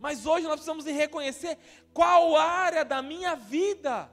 Mas 0.00 0.24
hoje 0.24 0.46
nós 0.46 0.54
precisamos 0.54 0.86
reconhecer 0.86 1.58
qual 1.92 2.36
área 2.36 2.84
da 2.84 3.02
minha 3.02 3.36
vida 3.36 4.10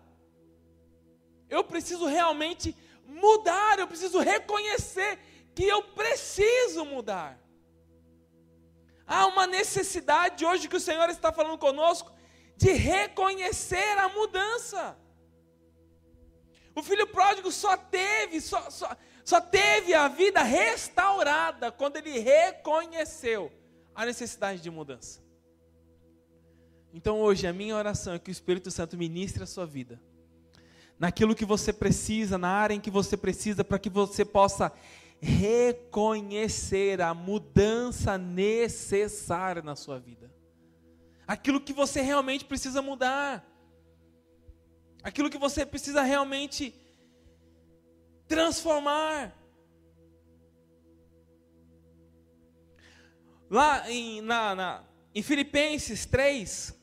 eu 1.49 1.63
preciso 1.63 2.05
realmente 2.05 2.75
mudar, 3.05 3.79
eu 3.79 3.87
preciso 3.87 4.19
reconhecer 4.19 5.19
que 5.53 5.65
eu 5.65 5.83
preciso 5.83 6.85
mudar. 6.85 7.40
Há 9.13 9.27
uma 9.27 9.45
necessidade 9.45 10.45
hoje 10.45 10.69
que 10.69 10.77
o 10.77 10.79
Senhor 10.79 11.09
está 11.09 11.33
falando 11.33 11.57
conosco 11.57 12.13
de 12.55 12.71
reconhecer 12.71 13.97
a 13.97 14.07
mudança. 14.07 14.97
O 16.73 16.81
filho 16.81 17.05
pródigo 17.07 17.51
só 17.51 17.75
teve, 17.75 18.39
só, 18.39 18.69
só, 18.69 18.95
só 19.25 19.41
teve 19.41 19.93
a 19.93 20.07
vida 20.07 20.41
restaurada 20.41 21.73
quando 21.73 21.97
ele 21.97 22.19
reconheceu 22.19 23.51
a 23.93 24.05
necessidade 24.05 24.61
de 24.61 24.71
mudança. 24.71 25.21
Então 26.93 27.19
hoje 27.19 27.45
a 27.45 27.51
minha 27.51 27.75
oração 27.75 28.13
é 28.13 28.19
que 28.19 28.31
o 28.31 28.37
Espírito 28.39 28.71
Santo 28.71 28.97
ministre 28.97 29.43
a 29.43 29.45
sua 29.45 29.65
vida. 29.65 30.01
Naquilo 30.97 31.35
que 31.35 31.43
você 31.43 31.73
precisa, 31.73 32.37
na 32.37 32.47
área 32.47 32.75
em 32.75 32.79
que 32.79 32.89
você 32.89 33.17
precisa, 33.17 33.61
para 33.61 33.77
que 33.77 33.89
você 33.89 34.23
possa 34.23 34.71
reconhecer 35.21 36.99
a 36.99 37.13
mudança 37.13 38.17
necessária 38.17 39.61
na 39.61 39.75
sua 39.75 39.99
vida. 39.99 40.31
aquilo 41.27 41.61
que 41.61 41.71
você 41.71 42.01
realmente 42.01 42.43
precisa 42.43 42.81
mudar, 42.81 43.47
aquilo 45.01 45.29
que 45.29 45.37
você 45.37 45.65
precisa 45.65 46.01
realmente 46.01 46.75
transformar. 48.27 49.37
Lá 53.49 53.89
em, 53.89 54.19
na, 54.21 54.55
na, 54.55 54.83
em 55.15 55.21
Filipenses 55.21 56.05
3, 56.05 56.77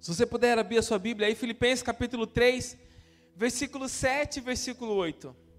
se 0.00 0.14
você 0.14 0.24
puder 0.24 0.58
abrir 0.58 0.78
a 0.78 0.82
sua 0.82 0.98
Bíblia 0.98 1.28
aí, 1.28 1.34
Filipenses 1.34 1.82
capítulo 1.82 2.26
3, 2.26 2.78
versículo 3.36 3.86
7 3.86 4.38
e 4.38 4.40
versículo 4.40 4.94
8. 4.94 5.49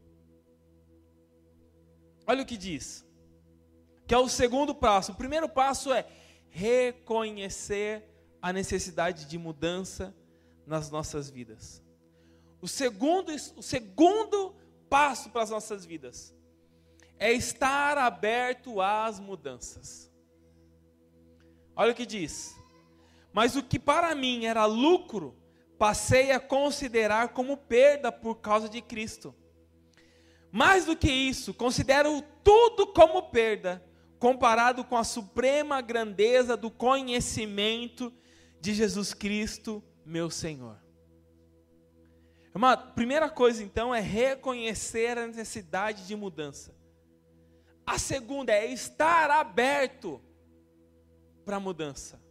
Olha 2.31 2.43
o 2.43 2.45
que 2.45 2.55
diz. 2.55 3.05
Que 4.07 4.13
é 4.13 4.17
o 4.17 4.29
segundo 4.29 4.73
passo. 4.73 5.11
O 5.11 5.15
primeiro 5.15 5.49
passo 5.49 5.91
é 5.91 6.07
reconhecer 6.49 8.05
a 8.41 8.53
necessidade 8.53 9.25
de 9.25 9.37
mudança 9.37 10.15
nas 10.65 10.89
nossas 10.89 11.29
vidas. 11.29 11.83
O 12.61 12.69
segundo, 12.69 13.33
o 13.57 13.61
segundo 13.61 14.55
passo 14.89 15.29
para 15.29 15.43
as 15.43 15.49
nossas 15.49 15.83
vidas 15.83 16.33
é 17.19 17.33
estar 17.33 17.97
aberto 17.97 18.79
às 18.79 19.19
mudanças. 19.19 20.09
Olha 21.75 21.91
o 21.91 21.95
que 21.95 22.05
diz: 22.05 22.55
Mas 23.33 23.57
o 23.57 23.61
que 23.61 23.77
para 23.77 24.15
mim 24.15 24.45
era 24.45 24.63
lucro, 24.65 25.35
passei 25.77 26.31
a 26.31 26.39
considerar 26.39 27.33
como 27.33 27.57
perda 27.57 28.09
por 28.09 28.35
causa 28.35 28.69
de 28.69 28.81
Cristo. 28.81 29.35
Mais 30.51 30.85
do 30.85 30.95
que 30.95 31.09
isso, 31.09 31.53
considero 31.53 32.21
tudo 32.43 32.87
como 32.87 33.23
perda, 33.29 33.83
comparado 34.19 34.83
com 34.83 34.97
a 34.97 35.03
suprema 35.03 35.81
grandeza 35.81 36.57
do 36.57 36.69
conhecimento 36.69 38.13
de 38.59 38.73
Jesus 38.73 39.13
Cristo, 39.13 39.83
meu 40.05 40.29
Senhor. 40.29 40.77
Uma 42.53 42.75
primeira 42.75 43.29
coisa 43.29 43.63
então 43.63 43.95
é 43.95 44.01
reconhecer 44.01 45.17
a 45.17 45.25
necessidade 45.25 46.05
de 46.05 46.15
mudança. 46.15 46.75
A 47.85 47.97
segunda 47.97 48.51
é 48.51 48.65
estar 48.67 49.29
aberto 49.31 50.21
para 51.45 51.55
a 51.55 51.59
mudança. 51.59 52.21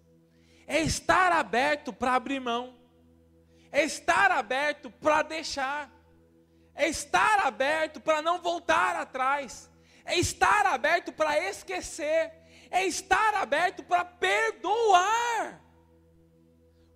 É 0.66 0.80
estar 0.80 1.32
aberto 1.32 1.92
para 1.92 2.14
abrir 2.14 2.38
mão. 2.38 2.78
É 3.72 3.82
estar 3.84 4.30
aberto 4.30 4.90
para 4.90 5.22
deixar. 5.22 5.90
É 6.80 6.88
estar 6.88 7.40
aberto 7.46 8.00
para 8.00 8.22
não 8.22 8.40
voltar 8.40 8.96
atrás. 8.96 9.68
É 10.02 10.18
estar 10.18 10.64
aberto 10.64 11.12
para 11.12 11.38
esquecer. 11.50 12.32
É 12.70 12.86
estar 12.86 13.34
aberto 13.34 13.82
para 13.82 14.02
perdoar. 14.02 15.60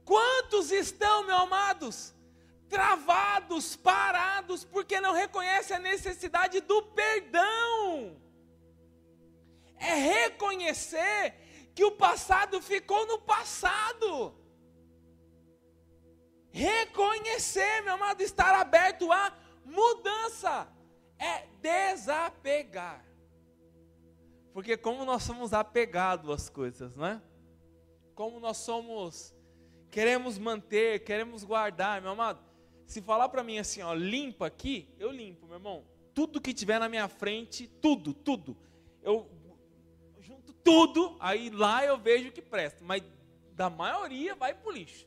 Quantos 0.06 0.70
estão, 0.70 1.26
meus 1.26 1.42
amados, 1.42 2.14
travados, 2.66 3.76
parados, 3.76 4.64
porque 4.64 5.02
não 5.02 5.12
reconhecem 5.12 5.76
a 5.76 5.80
necessidade 5.80 6.62
do 6.62 6.82
perdão? 7.00 8.18
É 9.76 9.94
reconhecer 9.96 11.34
que 11.74 11.84
o 11.84 11.92
passado 11.92 12.62
ficou 12.62 13.06
no 13.06 13.18
passado. 13.18 14.34
Reconhecer, 16.50 17.82
meu 17.82 17.94
amado, 17.94 18.22
estar 18.22 18.54
aberto 18.54 19.12
a 19.12 19.43
mudança 19.64 20.68
é 21.18 21.46
desapegar. 21.60 23.04
Porque 24.52 24.76
como 24.76 25.04
nós 25.04 25.22
somos 25.22 25.52
apegados 25.52 26.30
às 26.30 26.48
coisas, 26.48 26.94
não 26.94 27.06
é? 27.06 27.22
Como 28.14 28.38
nós 28.38 28.58
somos 28.58 29.34
queremos 29.90 30.38
manter, 30.38 31.04
queremos 31.04 31.44
guardar, 31.44 32.00
meu 32.00 32.12
amado. 32.12 32.40
Se 32.86 33.00
falar 33.00 33.28
para 33.28 33.42
mim 33.42 33.58
assim, 33.58 33.82
ó, 33.82 33.94
limpa 33.94 34.46
aqui, 34.46 34.88
eu 34.98 35.10
limpo, 35.10 35.46
meu 35.46 35.56
irmão. 35.56 35.84
Tudo 36.12 36.40
que 36.40 36.52
tiver 36.52 36.78
na 36.78 36.88
minha 36.88 37.08
frente, 37.08 37.66
tudo, 37.66 38.12
tudo. 38.12 38.56
Eu 39.02 39.28
junto 40.20 40.52
tudo, 40.52 41.16
aí 41.20 41.50
lá 41.50 41.84
eu 41.84 41.98
vejo 41.98 42.32
que 42.32 42.42
presta, 42.42 42.84
mas 42.84 43.02
da 43.52 43.68
maioria 43.68 44.34
vai 44.34 44.54
pro 44.54 44.70
lixo. 44.70 45.06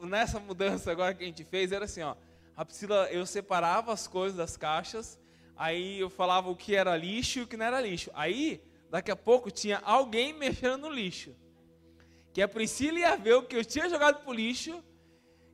Nessa 0.00 0.38
mudança 0.38 0.90
agora 0.90 1.14
que 1.14 1.24
a 1.24 1.26
gente 1.26 1.44
fez, 1.44 1.72
era 1.72 1.84
assim, 1.84 2.02
ó 2.02 2.16
a 2.56 2.64
Priscila, 2.64 3.08
eu 3.10 3.26
separava 3.26 3.92
as 3.92 4.06
coisas 4.06 4.36
das 4.36 4.56
caixas, 4.56 5.18
aí 5.56 5.98
eu 5.98 6.08
falava 6.08 6.48
o 6.48 6.56
que 6.56 6.74
era 6.76 6.96
lixo 6.96 7.40
e 7.40 7.42
o 7.42 7.46
que 7.46 7.56
não 7.56 7.66
era 7.66 7.80
lixo. 7.80 8.10
Aí, 8.14 8.62
daqui 8.90 9.10
a 9.10 9.16
pouco, 9.16 9.50
tinha 9.50 9.78
alguém 9.78 10.32
mexendo 10.38 10.82
no 10.82 10.88
lixo. 10.88 11.34
Que 12.32 12.40
a 12.42 12.48
Priscila 12.48 12.98
ia 12.98 13.16
ver 13.16 13.34
o 13.34 13.42
que 13.42 13.56
eu 13.56 13.64
tinha 13.64 13.88
jogado 13.88 14.22
pro 14.22 14.32
lixo 14.32 14.82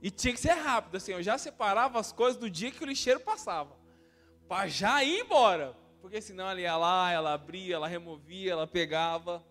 e 0.02 0.10
tinha 0.10 0.34
que 0.34 0.40
ser 0.40 0.52
rápido. 0.52 0.96
Assim, 0.96 1.12
eu 1.12 1.22
já 1.22 1.38
separava 1.38 1.98
as 1.98 2.12
coisas 2.12 2.38
do 2.38 2.50
dia 2.50 2.70
que 2.70 2.82
o 2.82 2.86
lixeiro 2.86 3.20
passava. 3.20 3.76
Para 4.46 4.68
já 4.68 5.02
ir 5.02 5.20
embora. 5.20 5.76
Porque 6.02 6.20
senão 6.20 6.48
ela 6.48 6.60
ia 6.60 6.76
lá, 6.76 7.12
ela 7.12 7.34
abria, 7.34 7.74
ela 7.76 7.86
removia, 7.86 8.52
ela 8.52 8.66
pegava. 8.66 9.44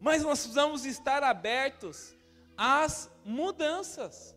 Mas 0.00 0.22
nós 0.22 0.40
precisamos 0.40 0.84
estar 0.84 1.22
abertos 1.22 2.16
às 2.56 3.10
mudanças 3.24 4.36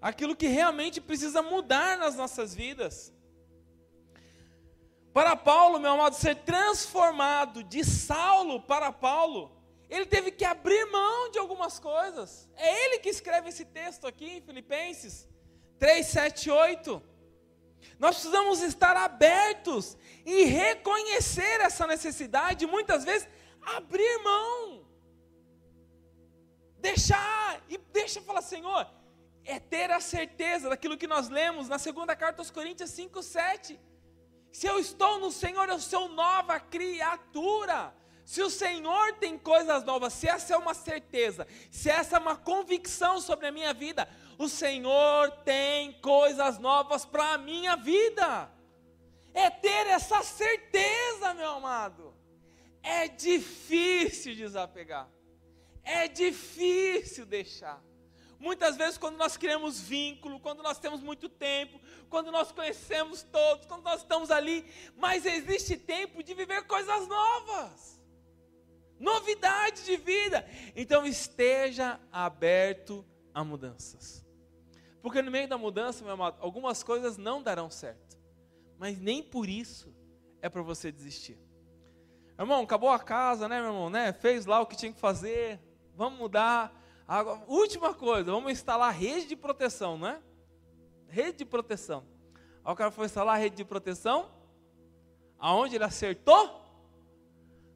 aquilo 0.00 0.36
que 0.36 0.46
realmente 0.46 1.00
precisa 1.00 1.42
mudar 1.42 1.98
nas 1.98 2.14
nossas 2.14 2.54
vidas. 2.54 3.12
Para 5.12 5.34
Paulo, 5.34 5.80
meu 5.80 5.92
amado, 5.92 6.14
ser 6.14 6.36
transformado 6.36 7.64
de 7.64 7.84
Saulo 7.84 8.60
para 8.60 8.92
Paulo, 8.92 9.56
ele 9.88 10.06
teve 10.06 10.30
que 10.30 10.44
abrir 10.44 10.84
mão 10.86 11.30
de 11.30 11.38
algumas 11.38 11.78
coisas. 11.78 12.48
É 12.56 12.84
ele 12.84 12.98
que 12.98 13.08
escreve 13.08 13.48
esse 13.48 13.64
texto 13.64 14.06
aqui 14.06 14.36
em 14.36 14.40
Filipenses 14.40 15.28
3, 15.78 16.06
7, 16.06 16.50
8. 16.50 17.02
Nós 17.98 18.16
precisamos 18.16 18.60
estar 18.62 18.96
abertos 18.96 19.96
e 20.24 20.44
reconhecer 20.44 21.60
essa 21.60 21.86
necessidade, 21.86 22.66
muitas 22.66 23.04
vezes 23.04 23.28
abrir 23.62 24.18
mão. 24.22 24.86
Deixar 26.78 27.60
e 27.68 27.76
deixa 27.76 28.20
falar, 28.20 28.42
Senhor, 28.42 28.86
é 29.48 29.58
ter 29.58 29.90
a 29.90 29.98
certeza 29.98 30.68
daquilo 30.68 30.98
que 30.98 31.06
nós 31.06 31.30
lemos 31.30 31.70
na 31.70 31.78
segunda 31.78 32.14
carta 32.14 32.42
aos 32.42 32.50
Coríntios 32.50 32.90
5, 32.90 33.22
7. 33.22 33.80
Se 34.52 34.66
eu 34.66 34.78
estou 34.78 35.18
no 35.18 35.32
Senhor, 35.32 35.66
eu 35.70 35.80
sou 35.80 36.06
nova 36.10 36.60
criatura. 36.60 37.94
Se 38.26 38.42
o 38.42 38.50
Senhor 38.50 39.14
tem 39.14 39.38
coisas 39.38 39.82
novas, 39.84 40.12
se 40.12 40.28
essa 40.28 40.52
é 40.52 40.56
uma 40.58 40.74
certeza, 40.74 41.46
se 41.70 41.88
essa 41.88 42.16
é 42.16 42.20
uma 42.20 42.36
convicção 42.36 43.22
sobre 43.22 43.46
a 43.46 43.52
minha 43.52 43.72
vida, 43.72 44.06
o 44.36 44.50
Senhor 44.50 45.30
tem 45.44 45.94
coisas 46.02 46.58
novas 46.58 47.06
para 47.06 47.32
a 47.32 47.38
minha 47.38 47.74
vida. 47.74 48.50
É 49.32 49.48
ter 49.48 49.86
essa 49.86 50.22
certeza, 50.22 51.32
meu 51.32 51.52
amado. 51.52 52.14
É 52.82 53.08
difícil 53.08 54.34
desapegar. 54.34 55.08
É 55.82 56.06
difícil 56.06 57.24
deixar. 57.24 57.82
Muitas 58.38 58.76
vezes, 58.76 58.96
quando 58.96 59.16
nós 59.16 59.36
criamos 59.36 59.80
vínculo, 59.80 60.38
quando 60.38 60.62
nós 60.62 60.78
temos 60.78 61.00
muito 61.00 61.28
tempo, 61.28 61.80
quando 62.08 62.30
nós 62.30 62.52
conhecemos 62.52 63.22
todos, 63.24 63.66
quando 63.66 63.82
nós 63.82 64.00
estamos 64.00 64.30
ali, 64.30 64.64
mas 64.96 65.26
existe 65.26 65.76
tempo 65.76 66.22
de 66.22 66.34
viver 66.34 66.64
coisas 66.66 67.08
novas, 67.08 68.00
novidade 68.98 69.84
de 69.84 69.96
vida. 69.96 70.46
Então, 70.76 71.04
esteja 71.04 71.98
aberto 72.12 73.04
a 73.34 73.42
mudanças, 73.42 74.24
porque 75.02 75.20
no 75.20 75.32
meio 75.32 75.48
da 75.48 75.58
mudança, 75.58 76.04
meu 76.04 76.14
amado, 76.14 76.36
algumas 76.40 76.84
coisas 76.84 77.16
não 77.16 77.42
darão 77.42 77.68
certo, 77.68 78.16
mas 78.78 79.00
nem 79.00 79.20
por 79.20 79.48
isso 79.48 79.92
é 80.40 80.48
para 80.48 80.62
você 80.62 80.92
desistir. 80.92 81.38
Irmão, 82.38 82.62
acabou 82.62 82.90
a 82.90 83.00
casa, 83.00 83.48
né, 83.48 83.60
meu 83.60 83.70
irmão? 83.70 83.90
Né? 83.90 84.12
Fez 84.12 84.46
lá 84.46 84.60
o 84.60 84.66
que 84.66 84.76
tinha 84.76 84.92
que 84.92 85.00
fazer, 85.00 85.58
vamos 85.96 86.20
mudar 86.20 86.72
Agora, 87.08 87.42
última 87.48 87.94
coisa, 87.94 88.30
vamos 88.30 88.52
instalar 88.52 88.92
rede 88.92 89.28
de 89.28 89.34
proteção, 89.34 89.96
não 89.96 90.08
é? 90.08 90.20
Rede 91.08 91.38
de 91.38 91.44
proteção. 91.46 92.04
Aí 92.62 92.70
o 92.70 92.76
cara 92.76 92.90
foi 92.90 93.06
instalar 93.06 93.36
a 93.36 93.38
rede 93.38 93.56
de 93.56 93.64
proteção. 93.64 94.30
Aonde 95.38 95.76
ele 95.76 95.84
acertou? 95.84 96.60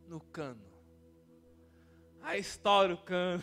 No 0.07 0.21
cano. 0.21 0.63
Aí 2.21 2.41
estoura 2.41 2.93
o 2.93 2.99
cano. 2.99 3.43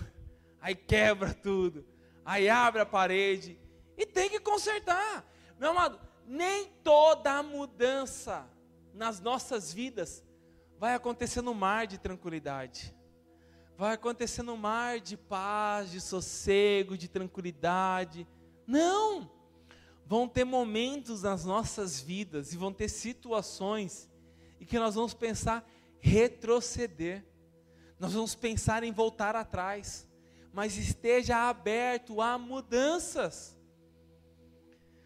Aí 0.62 0.76
quebra 0.76 1.34
tudo. 1.34 1.84
Aí 2.24 2.48
abre 2.48 2.82
a 2.82 2.86
parede. 2.86 3.60
E 3.98 4.06
tem 4.06 4.30
que 4.30 4.40
consertar. 4.40 5.26
Meu 5.58 5.72
amado, 5.72 6.00
nem 6.24 6.68
toda 6.84 7.42
mudança 7.42 8.48
nas 8.94 9.20
nossas 9.20 9.74
vidas 9.74 10.24
vai 10.78 10.94
acontecer 10.94 11.42
no 11.42 11.56
mar 11.56 11.88
de 11.88 11.98
tranquilidade 11.98 12.96
vai 13.80 13.94
acontecer 13.94 14.44
no 14.44 14.58
mar 14.58 15.00
de 15.00 15.16
paz, 15.16 15.90
de 15.90 16.02
sossego, 16.02 16.98
de 16.98 17.08
tranquilidade. 17.08 18.28
Não! 18.68 19.32
Vão 20.06 20.28
ter 20.28 20.44
momentos 20.44 21.22
nas 21.22 21.46
nossas 21.46 21.98
vidas 21.98 22.52
e 22.52 22.58
vão 22.58 22.74
ter 22.74 22.90
situações 22.90 24.12
em 24.60 24.66
que 24.66 24.78
nós 24.78 24.96
vamos 24.96 25.14
pensar 25.14 25.66
retroceder. 26.02 27.24
nós 27.98 28.12
vamos 28.12 28.36
pensar 28.36 28.84
em 28.84 28.92
voltar 28.92 29.34
atrás, 29.34 30.06
mas 30.52 30.76
esteja 30.76 31.48
aberto 31.48 32.22
a 32.22 32.38
mudanças. 32.38 33.58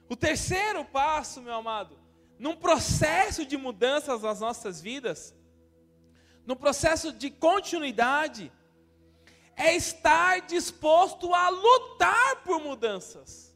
O 0.09 0.15
terceiro 0.15 0.83
passo, 0.83 1.43
meu 1.43 1.53
amado, 1.53 1.99
num 2.39 2.55
processo 2.55 3.45
de 3.45 3.55
mudanças 3.55 4.23
nas 4.23 4.39
nossas 4.39 4.81
vidas, 4.81 5.35
no 6.43 6.55
processo 6.55 7.13
de 7.13 7.29
continuidade, 7.29 8.51
é 9.55 9.75
estar 9.75 10.41
disposto 10.41 11.33
a 11.33 11.49
lutar 11.49 12.43
por 12.43 12.59
mudanças. 12.59 13.55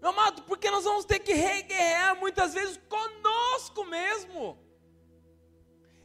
Meu 0.00 0.10
amado, 0.10 0.42
porque 0.42 0.70
nós 0.70 0.84
vamos 0.84 1.04
ter 1.04 1.18
que 1.18 1.32
reguerrear 1.32 2.18
muitas 2.18 2.54
vezes 2.54 2.78
conosco 2.88 3.84
mesmo. 3.84 4.58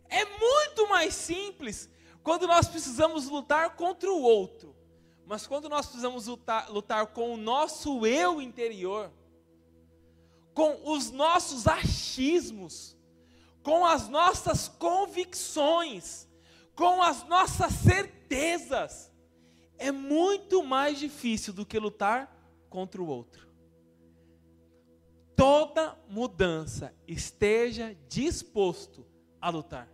É 0.09 0.25
muito 0.25 0.89
mais 0.89 1.13
simples 1.13 1.89
quando 2.23 2.47
nós 2.47 2.67
precisamos 2.67 3.27
lutar 3.27 3.75
contra 3.75 4.11
o 4.11 4.21
outro. 4.21 4.75
Mas 5.25 5.47
quando 5.47 5.69
nós 5.69 5.85
precisamos 5.85 6.27
lutar, 6.27 6.69
lutar 6.69 7.07
com 7.07 7.33
o 7.33 7.37
nosso 7.37 8.05
eu 8.05 8.41
interior, 8.41 9.11
com 10.53 10.91
os 10.91 11.11
nossos 11.11 11.67
achismos, 11.67 12.97
com 13.63 13.85
as 13.85 14.09
nossas 14.09 14.67
convicções, 14.67 16.27
com 16.75 17.01
as 17.01 17.27
nossas 17.27 17.73
certezas, 17.73 19.11
é 19.77 19.91
muito 19.91 20.63
mais 20.63 20.99
difícil 20.99 21.53
do 21.53 21.65
que 21.65 21.79
lutar 21.79 22.35
contra 22.69 23.01
o 23.01 23.07
outro. 23.07 23.49
Toda 25.35 25.97
mudança 26.07 26.95
esteja 27.07 27.95
disposto 28.07 29.05
a 29.39 29.49
lutar 29.49 29.89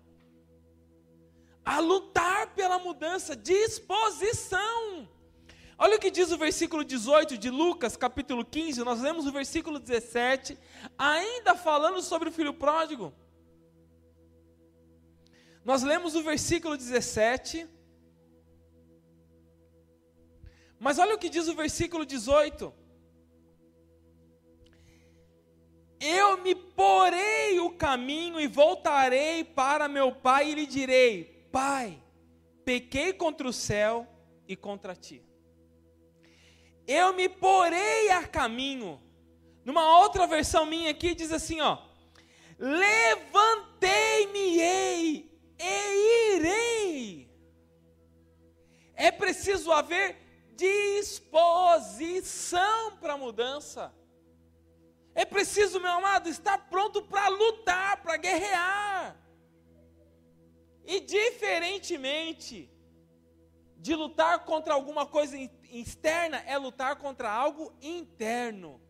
a 1.67 1.79
lutar 1.79 2.55
pela 2.55 2.79
mudança, 2.79 3.35
disposição. 3.35 5.05
Olha 5.77 5.97
o 5.97 5.99
que 5.99 6.09
diz 6.09 6.31
o 6.31 6.37
versículo 6.37 6.81
18 6.81 7.37
de 7.37 7.49
Lucas, 7.49 7.97
capítulo 7.97 8.45
15, 8.45 8.85
nós 8.85 9.01
lemos 9.01 9.27
o 9.27 9.33
versículo 9.33 9.77
17, 9.77 10.57
ainda 10.97 11.55
falando 11.55 12.01
sobre 12.01 12.29
o 12.29 12.31
filho 12.31 12.53
pródigo. 12.53 13.13
Nós 15.67 15.83
lemos 15.83 16.15
o 16.15 16.23
versículo 16.23 16.75
17, 16.77 17.67
mas 20.79 20.97
olha 20.97 21.13
o 21.13 21.17
que 21.17 21.27
diz 21.27 21.49
o 21.49 21.53
versículo 21.53 22.05
18. 22.05 22.73
Eu 25.99 26.37
me 26.37 26.55
porei 26.55 27.59
o 27.59 27.71
caminho 27.71 28.39
e 28.39 28.47
voltarei 28.47 29.43
para 29.43 29.89
meu 29.89 30.15
pai 30.15 30.51
e 30.51 30.55
lhe 30.55 30.65
direi: 30.65 31.49
Pai, 31.51 32.01
pequei 32.63 33.11
contra 33.11 33.45
o 33.45 33.51
céu 33.51 34.07
e 34.47 34.55
contra 34.55 34.95
ti. 34.95 35.21
Eu 36.87 37.11
me 37.11 37.27
porei 37.27 38.09
a 38.11 38.25
caminho. 38.25 39.01
Numa 39.65 39.99
outra 39.99 40.25
versão 40.25 40.65
minha 40.65 40.91
aqui 40.91 41.13
diz 41.13 41.33
assim, 41.33 41.59
ó: 41.59 41.77
Levantei-me-ei 42.57 45.27
e 45.59 46.35
irei. 46.35 47.29
É 48.95 49.11
preciso 49.11 49.71
haver 49.71 50.17
disposição 50.55 51.37
para 52.97 53.13
a 53.13 53.17
mudança. 53.17 53.93
É 55.13 55.23
preciso, 55.25 55.79
meu 55.79 55.91
amado, 55.91 56.29
estar 56.29 56.69
pronto 56.69 57.01
para 57.01 57.27
lutar, 57.27 58.01
para 58.01 58.17
guerrear. 58.17 59.17
E 60.85 60.99
diferentemente 60.99 62.71
de 63.77 63.95
lutar 63.95 64.43
contra 64.45 64.73
alguma 64.73 65.05
coisa 65.05 65.37
externa, 65.69 66.37
é 66.45 66.57
lutar 66.57 66.95
contra 66.95 67.31
algo 67.31 67.73
interno. 67.81 68.81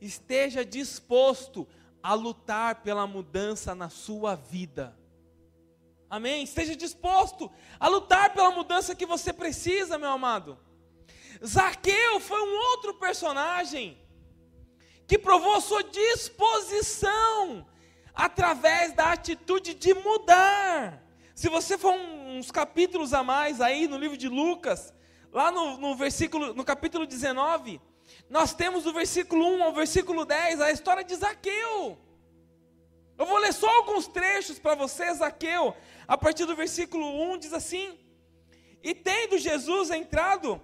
Esteja 0.00 0.64
disposto 0.64 1.66
a 2.02 2.14
lutar 2.14 2.82
pela 2.82 3.06
mudança 3.06 3.74
na 3.74 3.88
sua 3.88 4.34
vida. 4.34 4.99
Amém? 6.10 6.42
Esteja 6.42 6.74
disposto 6.74 7.48
a 7.78 7.86
lutar 7.86 8.34
pela 8.34 8.50
mudança 8.50 8.96
que 8.96 9.06
você 9.06 9.32
precisa, 9.32 9.96
meu 9.96 10.10
amado. 10.10 10.58
Zaqueu 11.46 12.18
foi 12.18 12.42
um 12.42 12.58
outro 12.72 12.94
personagem 12.94 13.96
que 15.06 15.16
provou 15.16 15.60
sua 15.60 15.84
disposição 15.84 17.64
através 18.12 18.92
da 18.92 19.12
atitude 19.12 19.72
de 19.72 19.94
mudar. 19.94 21.00
Se 21.32 21.48
você 21.48 21.78
for 21.78 21.94
uns 21.94 22.50
capítulos 22.50 23.14
a 23.14 23.22
mais 23.22 23.60
aí 23.60 23.86
no 23.86 23.96
livro 23.96 24.16
de 24.16 24.28
Lucas, 24.28 24.92
lá 25.32 25.52
no, 25.52 25.78
no 25.78 25.94
versículo, 25.94 26.52
no 26.52 26.64
capítulo 26.64 27.06
19, 27.06 27.80
nós 28.28 28.52
temos 28.52 28.82
do 28.82 28.92
versículo 28.92 29.46
1 29.46 29.62
ao 29.62 29.72
versículo 29.72 30.24
10 30.24 30.60
a 30.60 30.72
história 30.72 31.04
de 31.04 31.14
Zaqueu. 31.14 31.96
Eu 33.20 33.26
vou 33.26 33.36
ler 33.36 33.52
só 33.52 33.68
alguns 33.68 34.06
trechos 34.06 34.58
para 34.58 34.74
você, 34.74 35.12
Zaqueu. 35.12 35.76
A 36.08 36.16
partir 36.16 36.46
do 36.46 36.56
versículo 36.56 37.04
1 37.34 37.36
diz 37.36 37.52
assim: 37.52 37.98
E 38.82 38.94
tendo 38.94 39.36
Jesus 39.36 39.90
entrado, 39.90 40.58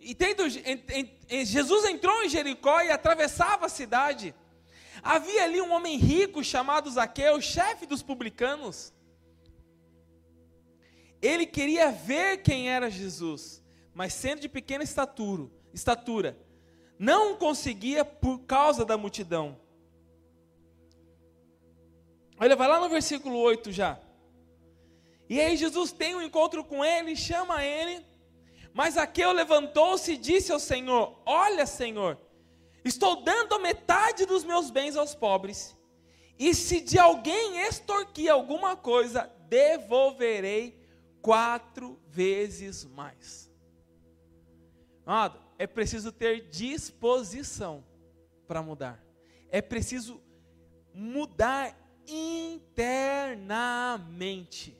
e 0.00 0.16
tendo 0.16 0.42
Jesus 0.48 1.84
entrou 1.84 2.24
em 2.24 2.28
Jericó 2.28 2.80
e 2.82 2.90
atravessava 2.90 3.66
a 3.66 3.68
cidade. 3.68 4.34
Havia 5.00 5.44
ali 5.44 5.60
um 5.60 5.72
homem 5.72 5.96
rico 5.96 6.42
chamado 6.42 6.90
Zaqueu, 6.90 7.40
chefe 7.40 7.86
dos 7.86 8.02
publicanos. 8.02 8.92
Ele 11.22 11.46
queria 11.46 11.92
ver 11.92 12.38
quem 12.38 12.68
era 12.68 12.90
Jesus, 12.90 13.62
mas 13.94 14.12
sendo 14.12 14.40
de 14.40 14.48
pequena 14.48 14.82
estatura, 14.82 15.48
estatura, 15.72 16.36
não 16.98 17.36
conseguia 17.36 18.04
por 18.04 18.40
causa 18.40 18.84
da 18.84 18.98
multidão. 18.98 19.62
Olha, 22.38 22.56
vai 22.56 22.68
lá 22.68 22.80
no 22.80 22.88
versículo 22.88 23.38
8 23.38 23.70
já. 23.72 23.98
E 25.28 25.40
aí 25.40 25.56
Jesus 25.56 25.92
tem 25.92 26.14
um 26.14 26.22
encontro 26.22 26.64
com 26.64 26.84
ele, 26.84 27.16
chama 27.16 27.64
ele, 27.64 28.04
mas 28.72 28.94
Zaqueu 28.94 29.32
levantou-se 29.32 30.12
e 30.12 30.16
disse 30.16 30.52
ao 30.52 30.60
Senhor: 30.60 31.18
Olha, 31.24 31.64
Senhor, 31.64 32.18
Estou 32.84 33.22
dando 33.22 33.58
metade 33.58 34.26
dos 34.26 34.44
meus 34.44 34.70
bens 34.70 34.94
aos 34.94 35.14
pobres. 35.14 35.74
E 36.38 36.54
se 36.54 36.80
de 36.80 36.98
alguém 36.98 37.62
extorquir 37.62 38.30
alguma 38.30 38.76
coisa, 38.76 39.32
devolverei 39.48 40.78
quatro 41.22 41.98
vezes 42.08 42.84
mais. 42.84 43.50
Amado, 45.06 45.40
é 45.58 45.66
preciso 45.66 46.12
ter 46.12 46.48
disposição 46.50 47.82
para 48.46 48.62
mudar. 48.62 49.02
É 49.48 49.62
preciso 49.62 50.20
mudar 50.92 51.74
internamente. 52.06 54.76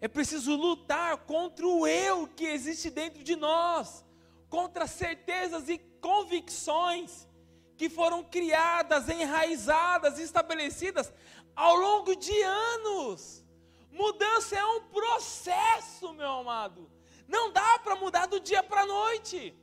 É 0.00 0.08
preciso 0.08 0.54
lutar 0.54 1.16
contra 1.18 1.66
o 1.66 1.86
eu 1.86 2.26
que 2.26 2.44
existe 2.44 2.90
dentro 2.90 3.24
de 3.24 3.36
nós, 3.36 4.04
contra 4.48 4.86
certezas 4.86 5.68
e 5.68 5.78
convicções 5.78 7.28
que 7.76 7.88
foram 7.88 8.22
criadas, 8.22 9.08
enraizadas, 9.08 10.18
estabelecidas 10.18 11.12
ao 11.56 11.74
longo 11.74 12.14
de 12.14 12.42
anos. 12.42 13.42
Mudança 13.90 14.56
é 14.56 14.64
um 14.64 14.82
processo, 14.88 16.12
meu 16.12 16.30
amado. 16.30 16.90
Não 17.26 17.52
dá 17.52 17.78
para 17.78 17.96
mudar 17.96 18.26
do 18.26 18.40
dia 18.40 18.62
para 18.62 18.82
a 18.82 18.86
noite. 18.86 19.54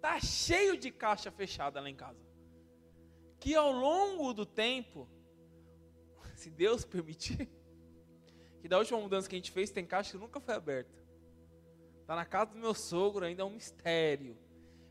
Tá 0.00 0.20
cheio 0.20 0.76
de 0.76 0.90
caixa 0.90 1.30
fechada 1.30 1.80
lá 1.80 1.90
em 1.90 1.94
casa. 1.94 2.26
Que 3.40 3.54
ao 3.54 3.72
longo 3.72 4.32
do 4.32 4.46
tempo, 4.46 5.08
se 6.38 6.50
Deus 6.50 6.84
permitir, 6.86 7.48
que 8.60 8.68
da 8.68 8.78
última 8.78 9.00
mudança 9.00 9.28
que 9.28 9.34
a 9.34 9.38
gente 9.38 9.50
fez 9.50 9.70
tem 9.70 9.84
caixa 9.84 10.12
que 10.12 10.18
nunca 10.18 10.40
foi 10.40 10.54
aberta. 10.54 10.96
Tá 12.06 12.14
na 12.14 12.24
casa 12.24 12.52
do 12.52 12.58
meu 12.58 12.74
sogro, 12.74 13.24
ainda 13.24 13.42
é 13.42 13.44
um 13.44 13.50
mistério. 13.50 14.38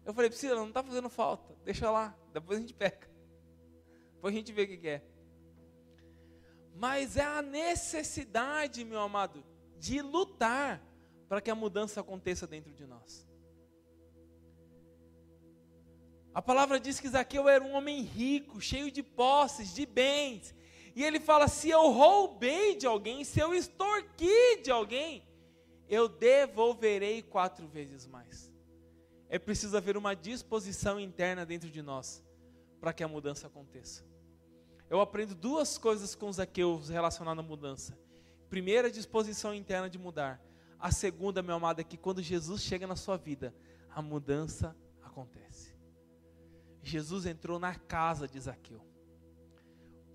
Eu 0.05 0.13
falei, 0.13 0.29
Priscila, 0.29 0.55
não 0.55 0.67
está 0.67 0.83
fazendo 0.83 1.10
falta, 1.10 1.55
deixa 1.63 1.89
lá, 1.89 2.15
depois 2.33 2.57
a 2.57 2.62
gente 2.62 2.73
pega. 2.73 3.10
Depois 4.13 4.33
a 4.33 4.38
gente 4.38 4.51
vê 4.51 4.63
o 4.63 4.67
que, 4.67 4.77
que 4.77 4.88
é. 4.88 5.03
Mas 6.75 7.17
é 7.17 7.23
a 7.23 7.41
necessidade, 7.41 8.83
meu 8.83 8.99
amado, 8.99 9.43
de 9.79 10.01
lutar 10.01 10.81
para 11.27 11.41
que 11.41 11.49
a 11.49 11.55
mudança 11.55 12.01
aconteça 12.01 12.45
dentro 12.45 12.73
de 12.73 12.86
nós. 12.86 13.27
A 16.33 16.41
palavra 16.41 16.79
diz 16.79 16.99
que 16.99 17.10
Zaqueu 17.10 17.49
era 17.49 17.63
um 17.63 17.73
homem 17.73 18.01
rico, 18.01 18.62
cheio 18.62 18.91
de 18.91 19.01
posses, 19.01 19.73
de 19.73 19.86
bens. 19.86 20.53
E 20.97 21.03
ele 21.03 21.19
fala: 21.19 21.47
se 21.47 21.69
eu 21.69 21.91
roubei 21.91 22.75
de 22.75 22.86
alguém, 22.86 23.23
se 23.23 23.39
eu 23.39 23.53
extorqui 23.53 24.62
de 24.63 24.71
alguém, 24.71 25.25
eu 25.88 26.10
devolverei 26.10 27.21
quatro 27.21 27.67
vezes 27.67 28.05
mais 28.05 28.47
é 29.29 29.38
preciso 29.38 29.75
haver 29.75 29.97
uma 29.97 30.15
disposição 30.15 30.99
interna 30.99 31.45
dentro 31.45 31.69
de 31.69 31.81
nós 31.81 32.23
para 32.79 32.93
que 32.93 33.03
a 33.03 33.07
mudança 33.07 33.47
aconteça. 33.47 34.05
Eu 34.89 35.01
aprendo 35.01 35.36
duas 35.36 35.77
coisas 35.77 36.15
com 36.15 36.31
Zaqueu 36.31 36.77
relacionadas 36.77 37.43
à 37.43 37.47
mudança. 37.47 37.97
Primeira, 38.49 38.89
disposição 38.89 39.53
interna 39.53 39.89
de 39.89 39.97
mudar. 39.97 40.41
A 40.79 40.91
segunda, 40.91 41.43
meu 41.43 41.55
amado, 41.55 41.81
é 41.81 41.83
que 41.83 41.97
quando 41.97 42.21
Jesus 42.21 42.62
chega 42.62 42.88
na 42.88 42.95
sua 42.95 43.17
vida, 43.17 43.53
a 43.89 44.01
mudança 44.01 44.75
acontece. 45.03 45.75
Jesus 46.81 47.25
entrou 47.25 47.60
na 47.60 47.75
casa 47.75 48.27
de 48.27 48.39
Zaqueu. 48.39 48.81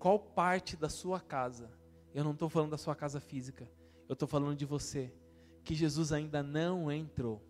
Qual 0.03 0.19
parte 0.19 0.75
da 0.75 0.89
sua 0.89 1.17
casa? 1.17 1.71
Eu 2.13 2.25
não 2.25 2.33
estou 2.33 2.49
falando 2.49 2.71
da 2.71 2.77
sua 2.77 2.93
casa 2.93 3.21
física, 3.21 3.71
eu 4.09 4.11
estou 4.11 4.27
falando 4.27 4.53
de 4.53 4.65
você, 4.65 5.13
que 5.63 5.73
Jesus 5.73 6.11
ainda 6.11 6.43
não 6.43 6.91
entrou. 6.91 7.41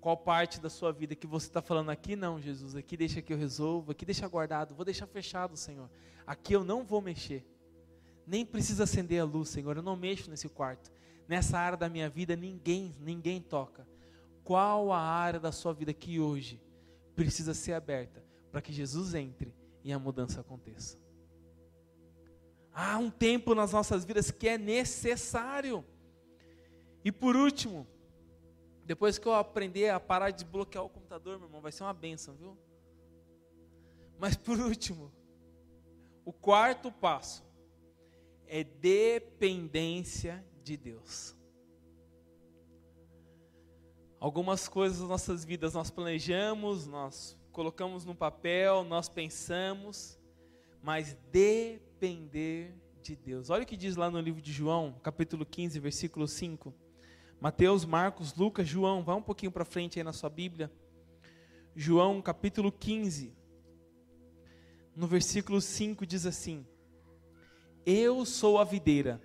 Qual 0.00 0.16
parte 0.16 0.60
da 0.60 0.70
sua 0.70 0.92
vida 0.92 1.16
que 1.16 1.26
você 1.26 1.48
está 1.48 1.60
falando 1.60 1.90
aqui? 1.90 2.14
Não, 2.14 2.40
Jesus, 2.40 2.76
aqui 2.76 2.96
deixa 2.96 3.20
que 3.20 3.32
eu 3.32 3.36
resolvo, 3.36 3.90
aqui 3.90 4.04
deixa 4.04 4.28
guardado, 4.28 4.76
vou 4.76 4.84
deixar 4.84 5.08
fechado, 5.08 5.56
Senhor. 5.56 5.90
Aqui 6.24 6.52
eu 6.52 6.62
não 6.62 6.84
vou 6.84 7.02
mexer. 7.02 7.44
Nem 8.24 8.46
precisa 8.46 8.84
acender 8.84 9.20
a 9.20 9.24
luz, 9.24 9.48
Senhor, 9.48 9.76
eu 9.76 9.82
não 9.82 9.96
mexo 9.96 10.30
nesse 10.30 10.48
quarto. 10.48 10.92
Nessa 11.26 11.58
área 11.58 11.76
da 11.76 11.88
minha 11.88 12.08
vida 12.08 12.36
ninguém, 12.36 12.94
ninguém 13.00 13.42
toca. 13.42 13.88
Qual 14.44 14.92
a 14.92 15.00
área 15.00 15.40
da 15.40 15.50
sua 15.50 15.74
vida 15.74 15.92
que 15.92 16.20
hoje 16.20 16.62
precisa 17.16 17.54
ser 17.54 17.72
aberta 17.72 18.24
para 18.52 18.62
que 18.62 18.72
Jesus 18.72 19.14
entre 19.14 19.52
e 19.86 19.92
a 19.92 20.00
mudança 20.00 20.40
aconteça? 20.40 20.98
Há 22.72 22.98
um 22.98 23.08
tempo 23.08 23.54
nas 23.54 23.72
nossas 23.72 24.04
vidas 24.04 24.32
que 24.32 24.48
é 24.48 24.58
necessário. 24.58 25.84
E 27.04 27.12
por 27.12 27.36
último, 27.36 27.86
depois 28.84 29.16
que 29.16 29.28
eu 29.28 29.34
aprender 29.34 29.90
a 29.90 30.00
parar 30.00 30.32
de 30.32 30.44
bloquear 30.44 30.84
o 30.84 30.88
computador, 30.88 31.38
meu 31.38 31.46
irmão, 31.46 31.60
vai 31.60 31.70
ser 31.70 31.84
uma 31.84 31.94
benção, 31.94 32.34
viu? 32.34 32.58
Mas 34.18 34.34
por 34.34 34.58
último, 34.58 35.12
o 36.24 36.32
quarto 36.32 36.90
passo 36.90 37.44
é 38.48 38.64
dependência 38.64 40.44
de 40.64 40.76
Deus. 40.76 41.36
Algumas 44.18 44.66
coisas 44.66 44.98
das 44.98 45.08
nossas 45.08 45.44
vidas 45.44 45.74
nós 45.74 45.90
planejamos, 45.92 46.88
nós 46.88 47.38
colocamos 47.56 48.04
no 48.04 48.14
papel, 48.14 48.84
nós 48.84 49.08
pensamos, 49.08 50.20
mas 50.82 51.16
depender 51.32 52.74
de 53.02 53.16
Deus. 53.16 53.48
Olha 53.48 53.62
o 53.62 53.66
que 53.66 53.78
diz 53.78 53.96
lá 53.96 54.10
no 54.10 54.20
livro 54.20 54.42
de 54.42 54.52
João, 54.52 55.00
capítulo 55.02 55.46
15, 55.46 55.80
versículo 55.80 56.28
5. 56.28 56.74
Mateus, 57.40 57.86
Marcos, 57.86 58.34
Lucas, 58.34 58.68
João, 58.68 59.02
vá 59.02 59.14
um 59.14 59.22
pouquinho 59.22 59.50
para 59.50 59.64
frente 59.64 59.98
aí 59.98 60.04
na 60.04 60.12
sua 60.12 60.28
Bíblia. 60.28 60.70
João, 61.74 62.20
capítulo 62.20 62.70
15, 62.70 63.34
no 64.94 65.06
versículo 65.06 65.58
5 65.58 66.04
diz 66.04 66.26
assim: 66.26 66.66
Eu 67.86 68.26
sou 68.26 68.58
a 68.58 68.64
videira, 68.64 69.18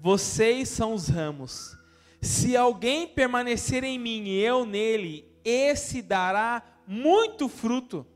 vocês 0.00 0.70
são 0.70 0.94
os 0.94 1.08
ramos. 1.08 1.76
Se 2.22 2.56
alguém 2.56 3.06
permanecer 3.06 3.84
em 3.84 3.98
mim 3.98 4.24
e 4.24 4.40
eu 4.40 4.64
nele, 4.64 5.30
esse 5.44 6.00
dará 6.00 6.73
muito 6.86 7.48
fruto, 7.48 8.06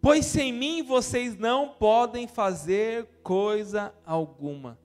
pois 0.00 0.26
sem 0.26 0.52
mim 0.52 0.82
vocês 0.82 1.38
não 1.38 1.68
podem 1.68 2.26
fazer 2.26 3.06
coisa 3.22 3.94
alguma. 4.04 4.78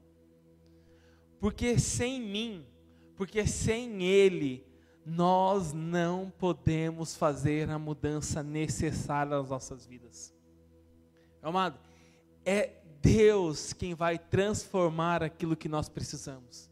Porque 1.39 1.77
sem 1.79 2.19
mim 2.19 2.65
porque 3.15 3.45
sem 3.47 4.03
Ele 4.03 4.65
nós 5.05 5.71
não 5.71 6.31
podemos 6.37 7.15
fazer 7.15 7.69
a 7.69 7.77
mudança 7.77 8.41
necessária 8.41 9.37
nas 9.37 9.49
nossas 9.49 9.85
vidas. 9.85 10.33
Amado, 11.41 11.79
é 12.43 12.71
Deus 13.01 13.71
quem 13.71 13.93
vai 13.93 14.17
transformar 14.17 15.21
aquilo 15.21 15.55
que 15.55 15.69
nós 15.69 15.87
precisamos. 15.87 16.69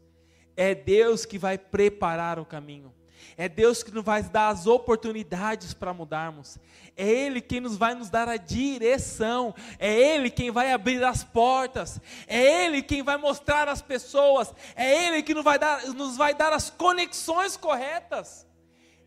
É 0.56 0.74
Deus 0.74 1.24
que 1.24 1.38
vai 1.38 1.56
preparar 1.56 2.40
o 2.40 2.44
caminho. 2.44 2.92
É 3.36 3.48
Deus 3.48 3.82
que 3.82 3.90
nos 3.90 4.04
vai 4.04 4.22
dar 4.22 4.48
as 4.48 4.66
oportunidades 4.66 5.74
para 5.74 5.92
mudarmos. 5.92 6.58
É 6.96 7.06
Ele 7.08 7.40
quem 7.40 7.60
nos 7.60 7.76
vai 7.76 7.94
nos 7.94 8.08
dar 8.08 8.28
a 8.28 8.36
direção. 8.36 9.54
É 9.78 9.92
Ele 9.92 10.30
quem 10.30 10.50
vai 10.50 10.72
abrir 10.72 11.02
as 11.02 11.24
portas. 11.24 12.00
É 12.26 12.64
Ele 12.64 12.82
quem 12.82 13.02
vai 13.02 13.16
mostrar 13.16 13.68
as 13.68 13.82
pessoas. 13.82 14.52
É 14.76 15.06
Ele 15.06 15.22
que 15.22 15.34
nos 15.34 15.44
vai 15.44 15.58
dar, 15.58 15.84
nos 15.88 16.16
vai 16.16 16.34
dar 16.34 16.52
as 16.52 16.70
conexões 16.70 17.56
corretas. 17.56 18.46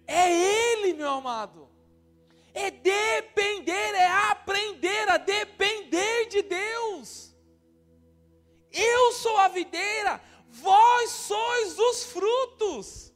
É 0.05 0.31
Ele, 0.73 0.93
meu 0.93 1.09
amado. 1.09 1.69
É 2.53 2.71
depender, 2.71 3.93
é 3.93 4.07
aprender 4.07 5.09
a 5.09 5.17
depender 5.17 6.25
de 6.27 6.41
Deus. 6.41 7.35
Eu 8.71 9.11
sou 9.13 9.37
a 9.37 9.47
videira, 9.47 10.21
vós 10.49 11.09
sois 11.11 11.79
os 11.79 12.03
frutos. 12.05 13.13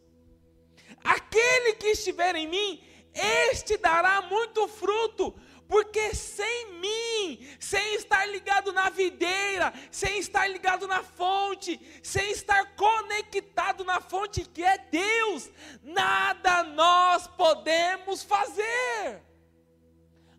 Aquele 1.03 1.73
que 1.73 1.87
estiver 1.87 2.35
em 2.35 2.47
mim, 2.47 2.83
este 3.13 3.77
dará 3.77 4.21
muito 4.21 4.67
fruto, 4.67 5.33
porque 5.67 6.13
sem 6.13 6.73
mim, 6.73 7.47
sem 7.59 7.95
estar 7.95 8.25
ligado 8.25 8.73
na 8.73 8.89
videira, 8.89 9.73
sem 9.89 10.19
estar 10.19 10.47
ligado 10.47 10.87
na 10.87 11.01
fonte, 11.01 11.79
sem 12.03 12.31
estar 12.31 12.75
conectado 12.75 13.83
na 13.83 14.01
fonte 14.01 14.43
que 14.43 14.63
é 14.63 14.77
Deus, 14.77 15.49
nada 15.81 16.63
nós 16.63 17.27
podemos 17.27 18.23
fazer. 18.23 19.23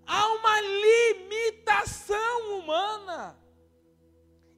Há 0.07 0.29
uma 0.35 0.61
limitação 0.61 2.59
humana. 2.59 3.39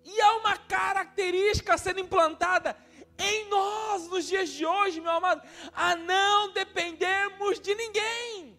E 0.04 0.20
há 0.20 0.32
uma 0.36 0.56
característica 0.56 1.78
sendo 1.78 2.00
implantada 2.00 2.76
em 3.24 3.48
nós, 3.48 4.08
nos 4.08 4.26
dias 4.26 4.50
de 4.50 4.66
hoje, 4.66 5.00
meu 5.00 5.12
amado, 5.12 5.42
a 5.72 5.96
não 5.96 6.52
dependermos 6.52 7.60
de 7.60 7.74
ninguém. 7.74 8.58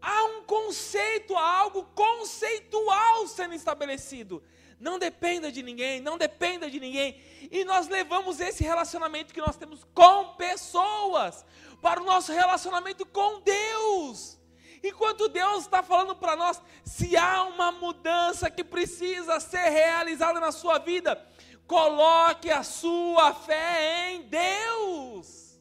Há 0.00 0.24
um 0.24 0.42
conceito, 0.44 1.36
há 1.36 1.58
algo 1.58 1.84
conceitual 1.94 3.26
sendo 3.26 3.54
estabelecido. 3.54 4.42
Não 4.78 4.98
dependa 4.98 5.52
de 5.52 5.62
ninguém, 5.62 6.00
não 6.00 6.16
dependa 6.16 6.70
de 6.70 6.80
ninguém. 6.80 7.20
E 7.50 7.64
nós 7.64 7.86
levamos 7.86 8.40
esse 8.40 8.64
relacionamento 8.64 9.34
que 9.34 9.40
nós 9.40 9.56
temos 9.56 9.84
com 9.92 10.36
pessoas 10.36 11.44
para 11.82 12.00
o 12.00 12.04
nosso 12.04 12.32
relacionamento 12.32 13.04
com 13.04 13.40
Deus. 13.40 14.38
Enquanto 14.82 15.28
Deus 15.28 15.64
está 15.64 15.82
falando 15.82 16.16
para 16.16 16.34
nós, 16.34 16.62
se 16.82 17.14
há 17.14 17.42
uma 17.42 17.70
mudança 17.70 18.50
que 18.50 18.64
precisa 18.64 19.38
ser 19.38 19.68
realizada 19.68 20.40
na 20.40 20.50
sua 20.50 20.78
vida, 20.78 21.22
Coloque 21.70 22.50
a 22.50 22.64
sua 22.64 23.32
fé 23.32 24.10
em 24.10 24.22
Deus. 24.22 25.56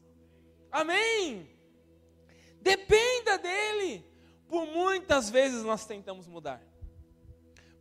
Amém? 0.72 1.48
Dependa 2.60 3.38
dele. 3.38 4.04
Por 4.48 4.66
muitas 4.66 5.30
vezes 5.30 5.64
nós 5.64 5.86
tentamos 5.86 6.26
mudar. 6.26 6.64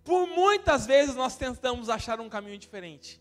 Por 0.04 0.26
muitas 0.26 0.84
vezes 0.84 1.14
nós 1.14 1.36
tentamos 1.36 1.88
achar 1.88 2.20
um 2.20 2.28
caminho 2.28 2.58
diferente. 2.58 3.18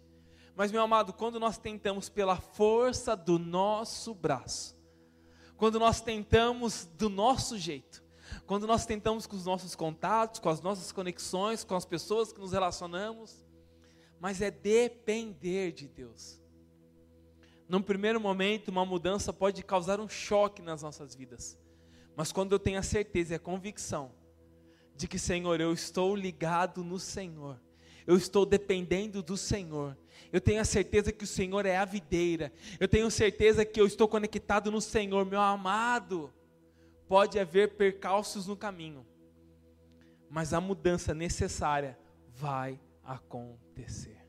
Mas, 0.53 0.73
meu 0.73 0.81
amado, 0.81 1.13
quando 1.13 1.39
nós 1.39 1.57
tentamos 1.57 2.09
pela 2.09 2.35
força 2.35 3.15
do 3.15 3.39
nosso 3.39 4.13
braço, 4.13 4.77
quando 5.55 5.79
nós 5.79 6.01
tentamos 6.01 6.83
do 6.83 7.07
nosso 7.07 7.57
jeito, 7.57 8.03
quando 8.45 8.67
nós 8.67 8.85
tentamos 8.85 9.25
com 9.25 9.37
os 9.37 9.45
nossos 9.45 9.73
contatos, 9.73 10.41
com 10.41 10.49
as 10.49 10.59
nossas 10.59 10.91
conexões, 10.91 11.63
com 11.63 11.75
as 11.75 11.85
pessoas 11.85 12.33
que 12.33 12.41
nos 12.41 12.51
relacionamos, 12.51 13.46
mas 14.19 14.41
é 14.41 14.49
depender 14.49 15.71
de 15.71 15.87
Deus. 15.87 16.41
Num 17.67 17.81
primeiro 17.81 18.19
momento, 18.19 18.69
uma 18.69 18.85
mudança 18.85 19.33
pode 19.33 19.61
causar 19.63 19.99
um 19.99 20.07
choque 20.07 20.61
nas 20.61 20.81
nossas 20.81 21.13
vidas, 21.13 21.59
mas 22.15 22.31
quando 22.31 22.53
eu 22.53 22.59
tenho 22.59 22.79
a 22.79 22.83
certeza 22.83 23.33
e 23.33 23.35
a 23.35 23.39
convicção 23.39 24.11
de 24.95 25.07
que, 25.07 25.19
Senhor, 25.19 25.59
eu 25.59 25.73
estou 25.73 26.15
ligado 26.15 26.83
no 26.83 26.97
Senhor, 26.97 27.59
eu 28.07 28.15
estou 28.15 28.45
dependendo 28.45 29.21
do 29.21 29.35
Senhor, 29.35 29.97
eu 30.31 30.41
tenho 30.41 30.61
a 30.61 30.65
certeza 30.65 31.11
que 31.11 31.25
o 31.25 31.27
Senhor 31.27 31.65
é 31.65 31.77
a 31.77 31.85
videira, 31.85 32.51
eu 32.79 32.87
tenho 32.87 33.11
certeza 33.11 33.65
que 33.65 33.79
eu 33.79 33.85
estou 33.85 34.07
conectado 34.07 34.71
no 34.71 34.81
Senhor, 34.81 35.25
meu 35.25 35.41
amado. 35.41 36.33
Pode 37.07 37.39
haver 37.39 37.75
percalços 37.75 38.47
no 38.47 38.57
caminho, 38.57 39.05
mas 40.29 40.53
a 40.53 40.59
mudança 40.59 41.13
necessária 41.13 41.97
vai 42.27 42.79
acontecer. 43.07 44.21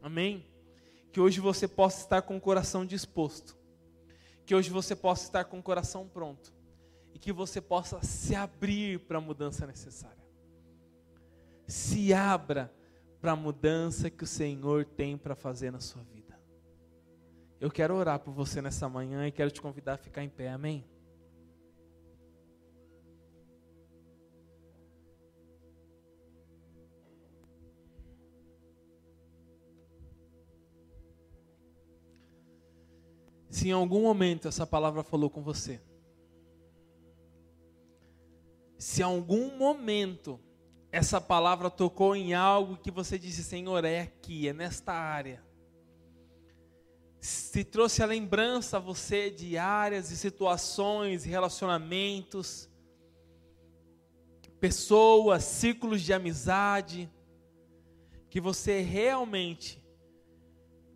Amém? 0.00 0.50
Que 1.12 1.20
hoje 1.20 1.38
você 1.38 1.68
possa 1.68 2.00
estar 2.00 2.22
com 2.22 2.36
o 2.36 2.40
coração 2.40 2.86
disposto, 2.86 3.56
que 4.46 4.54
hoje 4.54 4.70
você 4.70 4.96
possa 4.96 5.24
estar 5.24 5.44
com 5.44 5.58
o 5.58 5.62
coração 5.62 6.08
pronto 6.08 6.54
e 7.12 7.18
que 7.18 7.32
você 7.32 7.60
possa 7.60 8.02
se 8.02 8.34
abrir 8.34 9.00
para 9.00 9.18
a 9.18 9.20
mudança 9.20 9.66
necessária. 9.66 10.26
Se 11.66 12.14
abra 12.14 12.72
para 13.20 13.32
a 13.32 13.36
mudança 13.36 14.08
que 14.08 14.24
o 14.24 14.26
Senhor 14.26 14.86
tem 14.86 15.18
para 15.18 15.34
fazer 15.34 15.70
na 15.70 15.80
sua 15.80 16.02
vida. 16.02 16.40
Eu 17.60 17.70
quero 17.70 17.94
orar 17.94 18.20
por 18.20 18.32
você 18.32 18.62
nessa 18.62 18.88
manhã 18.88 19.26
e 19.26 19.32
quero 19.32 19.50
te 19.50 19.60
convidar 19.60 19.94
a 19.94 19.98
ficar 19.98 20.22
em 20.22 20.28
pé, 20.28 20.48
amém? 20.48 20.86
Se 33.50 33.68
em 33.68 33.72
algum 33.72 34.02
momento 34.02 34.48
essa 34.48 34.66
palavra 34.66 35.02
falou 35.02 35.30
com 35.30 35.42
você. 35.42 35.80
Se 38.78 39.00
em 39.00 39.04
algum 39.04 39.56
momento 39.56 40.38
essa 40.92 41.20
palavra 41.20 41.70
tocou 41.70 42.14
em 42.14 42.34
algo 42.34 42.76
que 42.76 42.90
você 42.90 43.18
disse, 43.18 43.42
Senhor, 43.42 43.84
é 43.84 44.00
aqui, 44.00 44.48
é 44.48 44.52
nesta 44.52 44.92
área. 44.92 45.42
Se 47.20 47.64
trouxe 47.64 48.02
a 48.02 48.06
lembrança 48.06 48.76
a 48.76 48.80
você 48.80 49.30
de 49.30 49.58
áreas 49.58 50.10
e 50.10 50.16
situações, 50.16 51.24
relacionamentos, 51.24 52.70
pessoas, 54.60 55.44
círculos 55.44 56.02
de 56.02 56.12
amizade, 56.12 57.10
que 58.30 58.40
você 58.40 58.80
realmente 58.80 59.82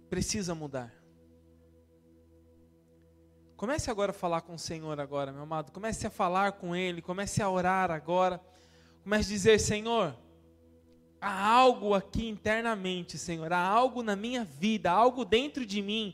precisa 0.08 0.54
mudar. 0.54 1.01
Comece 3.62 3.92
agora 3.92 4.10
a 4.10 4.12
falar 4.12 4.40
com 4.40 4.56
o 4.56 4.58
Senhor 4.58 4.98
agora, 4.98 5.30
meu 5.30 5.44
amado. 5.44 5.70
Comece 5.70 6.04
a 6.04 6.10
falar 6.10 6.50
com 6.50 6.74
Ele, 6.74 7.00
comece 7.00 7.40
a 7.40 7.48
orar 7.48 7.92
agora. 7.92 8.40
Comece 9.04 9.30
a 9.30 9.36
dizer, 9.36 9.60
Senhor, 9.60 10.16
há 11.20 11.46
algo 11.46 11.94
aqui 11.94 12.28
internamente, 12.28 13.16
Senhor, 13.16 13.52
há 13.52 13.60
algo 13.60 14.02
na 14.02 14.16
minha 14.16 14.42
vida, 14.42 14.90
há 14.90 14.94
algo 14.94 15.24
dentro 15.24 15.64
de 15.64 15.80
mim 15.80 16.12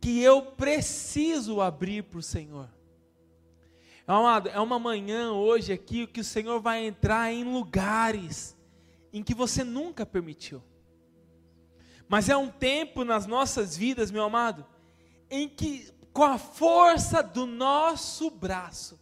que 0.00 0.22
eu 0.22 0.40
preciso 0.40 1.60
abrir 1.60 2.04
para 2.04 2.20
o 2.20 2.22
Senhor. 2.22 2.68
Amado, 4.06 4.48
é 4.48 4.60
uma 4.60 4.78
manhã 4.78 5.32
hoje 5.32 5.72
aqui 5.72 6.06
que 6.06 6.20
o 6.20 6.24
Senhor 6.24 6.60
vai 6.60 6.86
entrar 6.86 7.32
em 7.32 7.42
lugares 7.42 8.56
em 9.12 9.20
que 9.20 9.34
você 9.34 9.64
nunca 9.64 10.06
permitiu. 10.06 10.62
Mas 12.08 12.28
é 12.28 12.36
um 12.36 12.48
tempo 12.48 13.02
nas 13.02 13.26
nossas 13.26 13.76
vidas, 13.76 14.12
meu 14.12 14.22
amado, 14.22 14.64
em 15.28 15.48
que, 15.48 15.97
com 16.18 16.24
a 16.24 16.36
força 16.36 17.22
do 17.22 17.46
nosso 17.46 18.28
braço, 18.28 18.98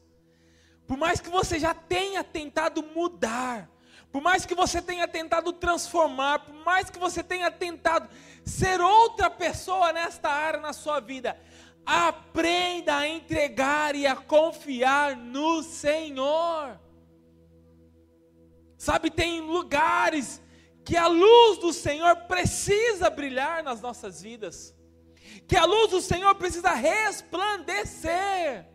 por 0.86 0.98
mais 0.98 1.18
que 1.18 1.30
você 1.30 1.58
já 1.58 1.72
tenha 1.72 2.22
tentado 2.22 2.82
mudar, 2.82 3.70
por 4.12 4.20
mais 4.20 4.44
que 4.44 4.54
você 4.54 4.82
tenha 4.82 5.08
tentado 5.08 5.50
transformar, 5.54 6.40
por 6.40 6.54
mais 6.56 6.90
que 6.90 6.98
você 6.98 7.24
tenha 7.24 7.50
tentado 7.50 8.06
ser 8.44 8.82
outra 8.82 9.30
pessoa 9.30 9.94
nesta 9.94 10.28
área 10.28 10.60
na 10.60 10.74
sua 10.74 11.00
vida, 11.00 11.40
Aprenda 11.86 12.96
a 12.96 13.08
entregar 13.08 13.94
e 13.94 14.08
a 14.08 14.16
confiar 14.16 15.16
no 15.16 15.62
Senhor. 15.62 16.80
Sabe, 18.76 19.08
tem 19.08 19.40
lugares 19.40 20.42
que 20.84 20.96
a 20.96 21.06
luz 21.06 21.58
do 21.58 21.72
Senhor 21.72 22.16
precisa 22.26 23.08
brilhar 23.08 23.62
nas 23.62 23.80
nossas 23.80 24.20
vidas, 24.20 24.75
que 25.46 25.56
a 25.56 25.64
luz 25.64 25.90
do 25.90 26.00
Senhor 26.00 26.34
precisa 26.34 26.72
resplandecer. 26.72 28.66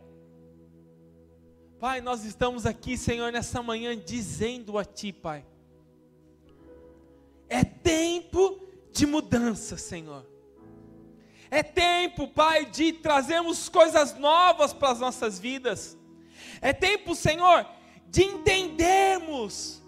Pai, 1.80 2.00
nós 2.00 2.24
estamos 2.24 2.66
aqui, 2.66 2.98
Senhor, 2.98 3.32
nessa 3.32 3.62
manhã 3.62 3.98
dizendo 3.98 4.78
a 4.78 4.86
Ti, 4.86 5.12
Pai, 5.12 5.46
é 7.50 7.64
tempo 7.64 8.62
de 8.92 9.06
mudança, 9.06 9.78
Senhor. 9.78 10.26
É 11.50 11.62
tempo, 11.62 12.28
Pai, 12.28 12.66
de 12.66 12.94
trazermos 12.94 13.68
coisas 13.68 14.18
novas 14.18 14.72
para 14.72 14.92
as 14.92 15.00
nossas 15.00 15.38
vidas. 15.40 15.98
É 16.62 16.72
tempo, 16.72 17.14
Senhor, 17.14 17.66
de 18.08 18.24
entendermos 18.24 19.81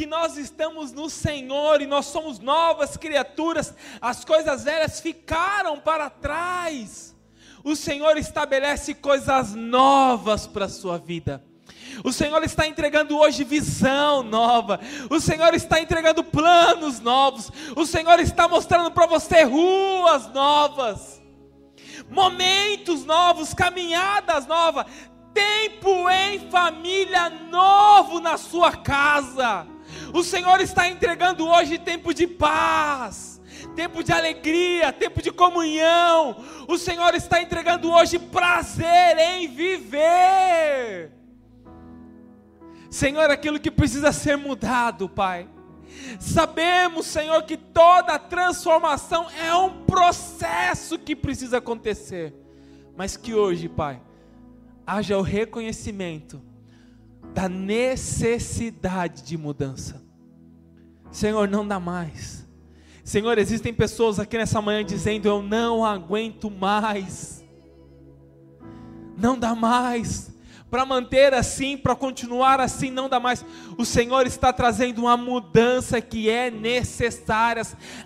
que 0.00 0.06
nós 0.06 0.38
estamos 0.38 0.92
no 0.92 1.10
Senhor 1.10 1.82
e 1.82 1.86
nós 1.86 2.06
somos 2.06 2.38
novas 2.38 2.96
criaturas, 2.96 3.74
as 4.00 4.24
coisas 4.24 4.64
velhas 4.64 4.98
ficaram 4.98 5.78
para 5.78 6.08
trás. 6.08 7.14
O 7.62 7.76
Senhor 7.76 8.16
estabelece 8.16 8.94
coisas 8.94 9.54
novas 9.54 10.46
para 10.46 10.64
a 10.64 10.68
sua 10.70 10.96
vida. 10.96 11.44
O 12.02 12.14
Senhor 12.14 12.42
está 12.42 12.66
entregando 12.66 13.18
hoje 13.18 13.44
visão 13.44 14.22
nova. 14.22 14.80
O 15.10 15.20
Senhor 15.20 15.52
está 15.52 15.78
entregando 15.78 16.24
planos 16.24 16.98
novos. 16.98 17.52
O 17.76 17.84
Senhor 17.84 18.18
está 18.20 18.48
mostrando 18.48 18.90
para 18.90 19.04
você 19.04 19.42
ruas 19.42 20.32
novas, 20.32 21.20
momentos 22.08 23.04
novos, 23.04 23.52
caminhadas 23.52 24.46
novas, 24.46 24.86
tempo 25.34 26.08
em 26.08 26.48
família 26.48 27.28
novo 27.28 28.18
na 28.18 28.38
sua 28.38 28.72
casa. 28.72 29.66
O 30.12 30.22
Senhor 30.22 30.60
está 30.60 30.88
entregando 30.88 31.46
hoje 31.46 31.78
tempo 31.78 32.12
de 32.12 32.26
paz 32.26 33.40
tempo 33.74 34.02
de 34.02 34.12
alegria, 34.12 34.92
tempo 34.92 35.22
de 35.22 35.30
comunhão. 35.30 36.36
O 36.68 36.76
Senhor 36.78 37.14
está 37.14 37.40
entregando 37.40 37.90
hoje 37.90 38.18
prazer 38.18 39.18
em 39.18 39.48
viver. 39.48 41.12
Senhor, 42.90 43.30
aquilo 43.30 43.60
que 43.60 43.70
precisa 43.70 44.12
ser 44.12 44.36
mudado, 44.36 45.08
Pai. 45.08 45.48
Sabemos, 46.18 47.06
Senhor, 47.06 47.42
que 47.44 47.56
toda 47.56 48.18
transformação 48.18 49.26
é 49.30 49.54
um 49.54 49.84
processo 49.84 50.98
que 50.98 51.14
precisa 51.14 51.58
acontecer, 51.58 52.34
mas 52.96 53.16
que 53.16 53.34
hoje, 53.34 53.68
Pai, 53.68 54.00
haja 54.86 55.16
o 55.16 55.22
reconhecimento 55.22 56.42
da 57.32 57.48
necessidade 57.48 59.22
de 59.22 59.36
mudança. 59.36 60.02
Senhor, 61.10 61.48
não 61.48 61.66
dá 61.66 61.80
mais. 61.80 62.46
Senhor, 63.04 63.38
existem 63.38 63.72
pessoas 63.72 64.18
aqui 64.18 64.36
nessa 64.36 64.60
manhã 64.60 64.84
dizendo: 64.84 65.26
Eu 65.26 65.42
não 65.42 65.84
aguento 65.84 66.50
mais. 66.50 67.44
Não 69.16 69.38
dá 69.38 69.54
mais 69.54 70.30
para 70.70 70.86
manter 70.86 71.34
assim, 71.34 71.76
para 71.76 71.96
continuar 71.96 72.60
assim, 72.60 72.90
não 72.90 73.08
dá 73.08 73.18
mais. 73.18 73.44
O 73.76 73.84
Senhor 73.84 74.24
está 74.24 74.52
trazendo 74.52 75.00
uma 75.00 75.16
mudança 75.16 76.00
que 76.00 76.30
é 76.30 76.48
necessária. 76.48 77.62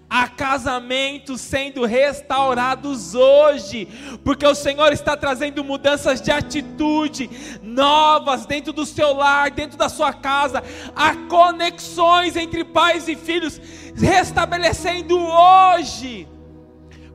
Há 0.09 0.29
casamentos 0.29 1.43
sendo 1.43 1.85
restaurados 1.85 3.15
hoje, 3.15 3.87
porque 4.25 4.47
o 4.47 4.55
Senhor 4.55 4.93
está 4.95 5.15
trazendo 5.15 5.63
mudanças 5.63 6.23
de 6.23 6.31
atitude 6.31 7.29
novas 7.63 8.47
dentro 8.47 8.73
do 8.73 8.87
seu 8.87 9.13
lar, 9.13 9.51
dentro 9.51 9.77
da 9.77 9.91
sua 9.91 10.15
casa. 10.15 10.63
Há 10.97 11.15
conexões 11.29 12.35
entre 12.35 12.65
pais 12.65 13.09
e 13.09 13.15
filhos 13.15 13.61
restabelecendo 13.95 15.19
hoje. 15.19 16.27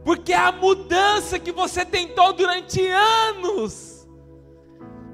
Porque 0.04 0.32
a 0.32 0.52
mudança 0.52 1.40
que 1.40 1.52
você 1.52 1.84
tentou 1.84 2.34
durante 2.34 2.86
anos 2.88 3.89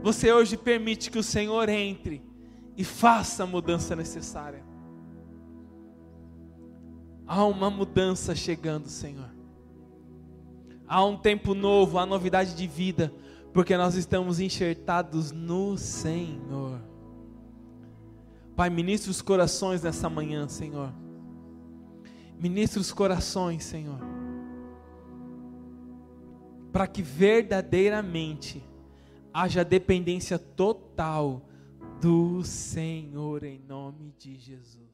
você 0.05 0.31
hoje 0.31 0.55
permite 0.55 1.09
que 1.09 1.17
o 1.17 1.23
Senhor 1.23 1.67
entre 1.67 2.21
e 2.77 2.83
faça 2.83 3.41
a 3.41 3.47
mudança 3.47 3.95
necessária. 3.95 4.63
Há 7.25 7.43
uma 7.43 7.71
mudança 7.71 8.35
chegando, 8.35 8.87
Senhor. 8.87 9.31
Há 10.87 11.03
um 11.03 11.17
tempo 11.17 11.55
novo, 11.55 11.97
há 11.97 12.05
novidade 12.05 12.53
de 12.53 12.67
vida, 12.67 13.11
porque 13.51 13.75
nós 13.75 13.95
estamos 13.95 14.39
enxertados 14.39 15.31
no 15.31 15.75
Senhor. 15.75 16.79
Pai, 18.55 18.69
ministre 18.69 19.09
os 19.09 19.23
corações 19.23 19.81
nessa 19.81 20.07
manhã, 20.07 20.47
Senhor. 20.47 20.93
Ministre 22.39 22.79
os 22.79 22.93
corações, 22.93 23.63
Senhor. 23.63 23.97
Para 26.71 26.85
que 26.85 27.01
verdadeiramente 27.01 28.63
haja 29.35 29.65
dependência 29.65 30.39
total 30.39 31.41
do 31.99 32.41
Senhor 32.41 33.43
em 33.43 33.59
nome 33.59 34.13
de 34.17 34.37
Jesus. 34.37 34.84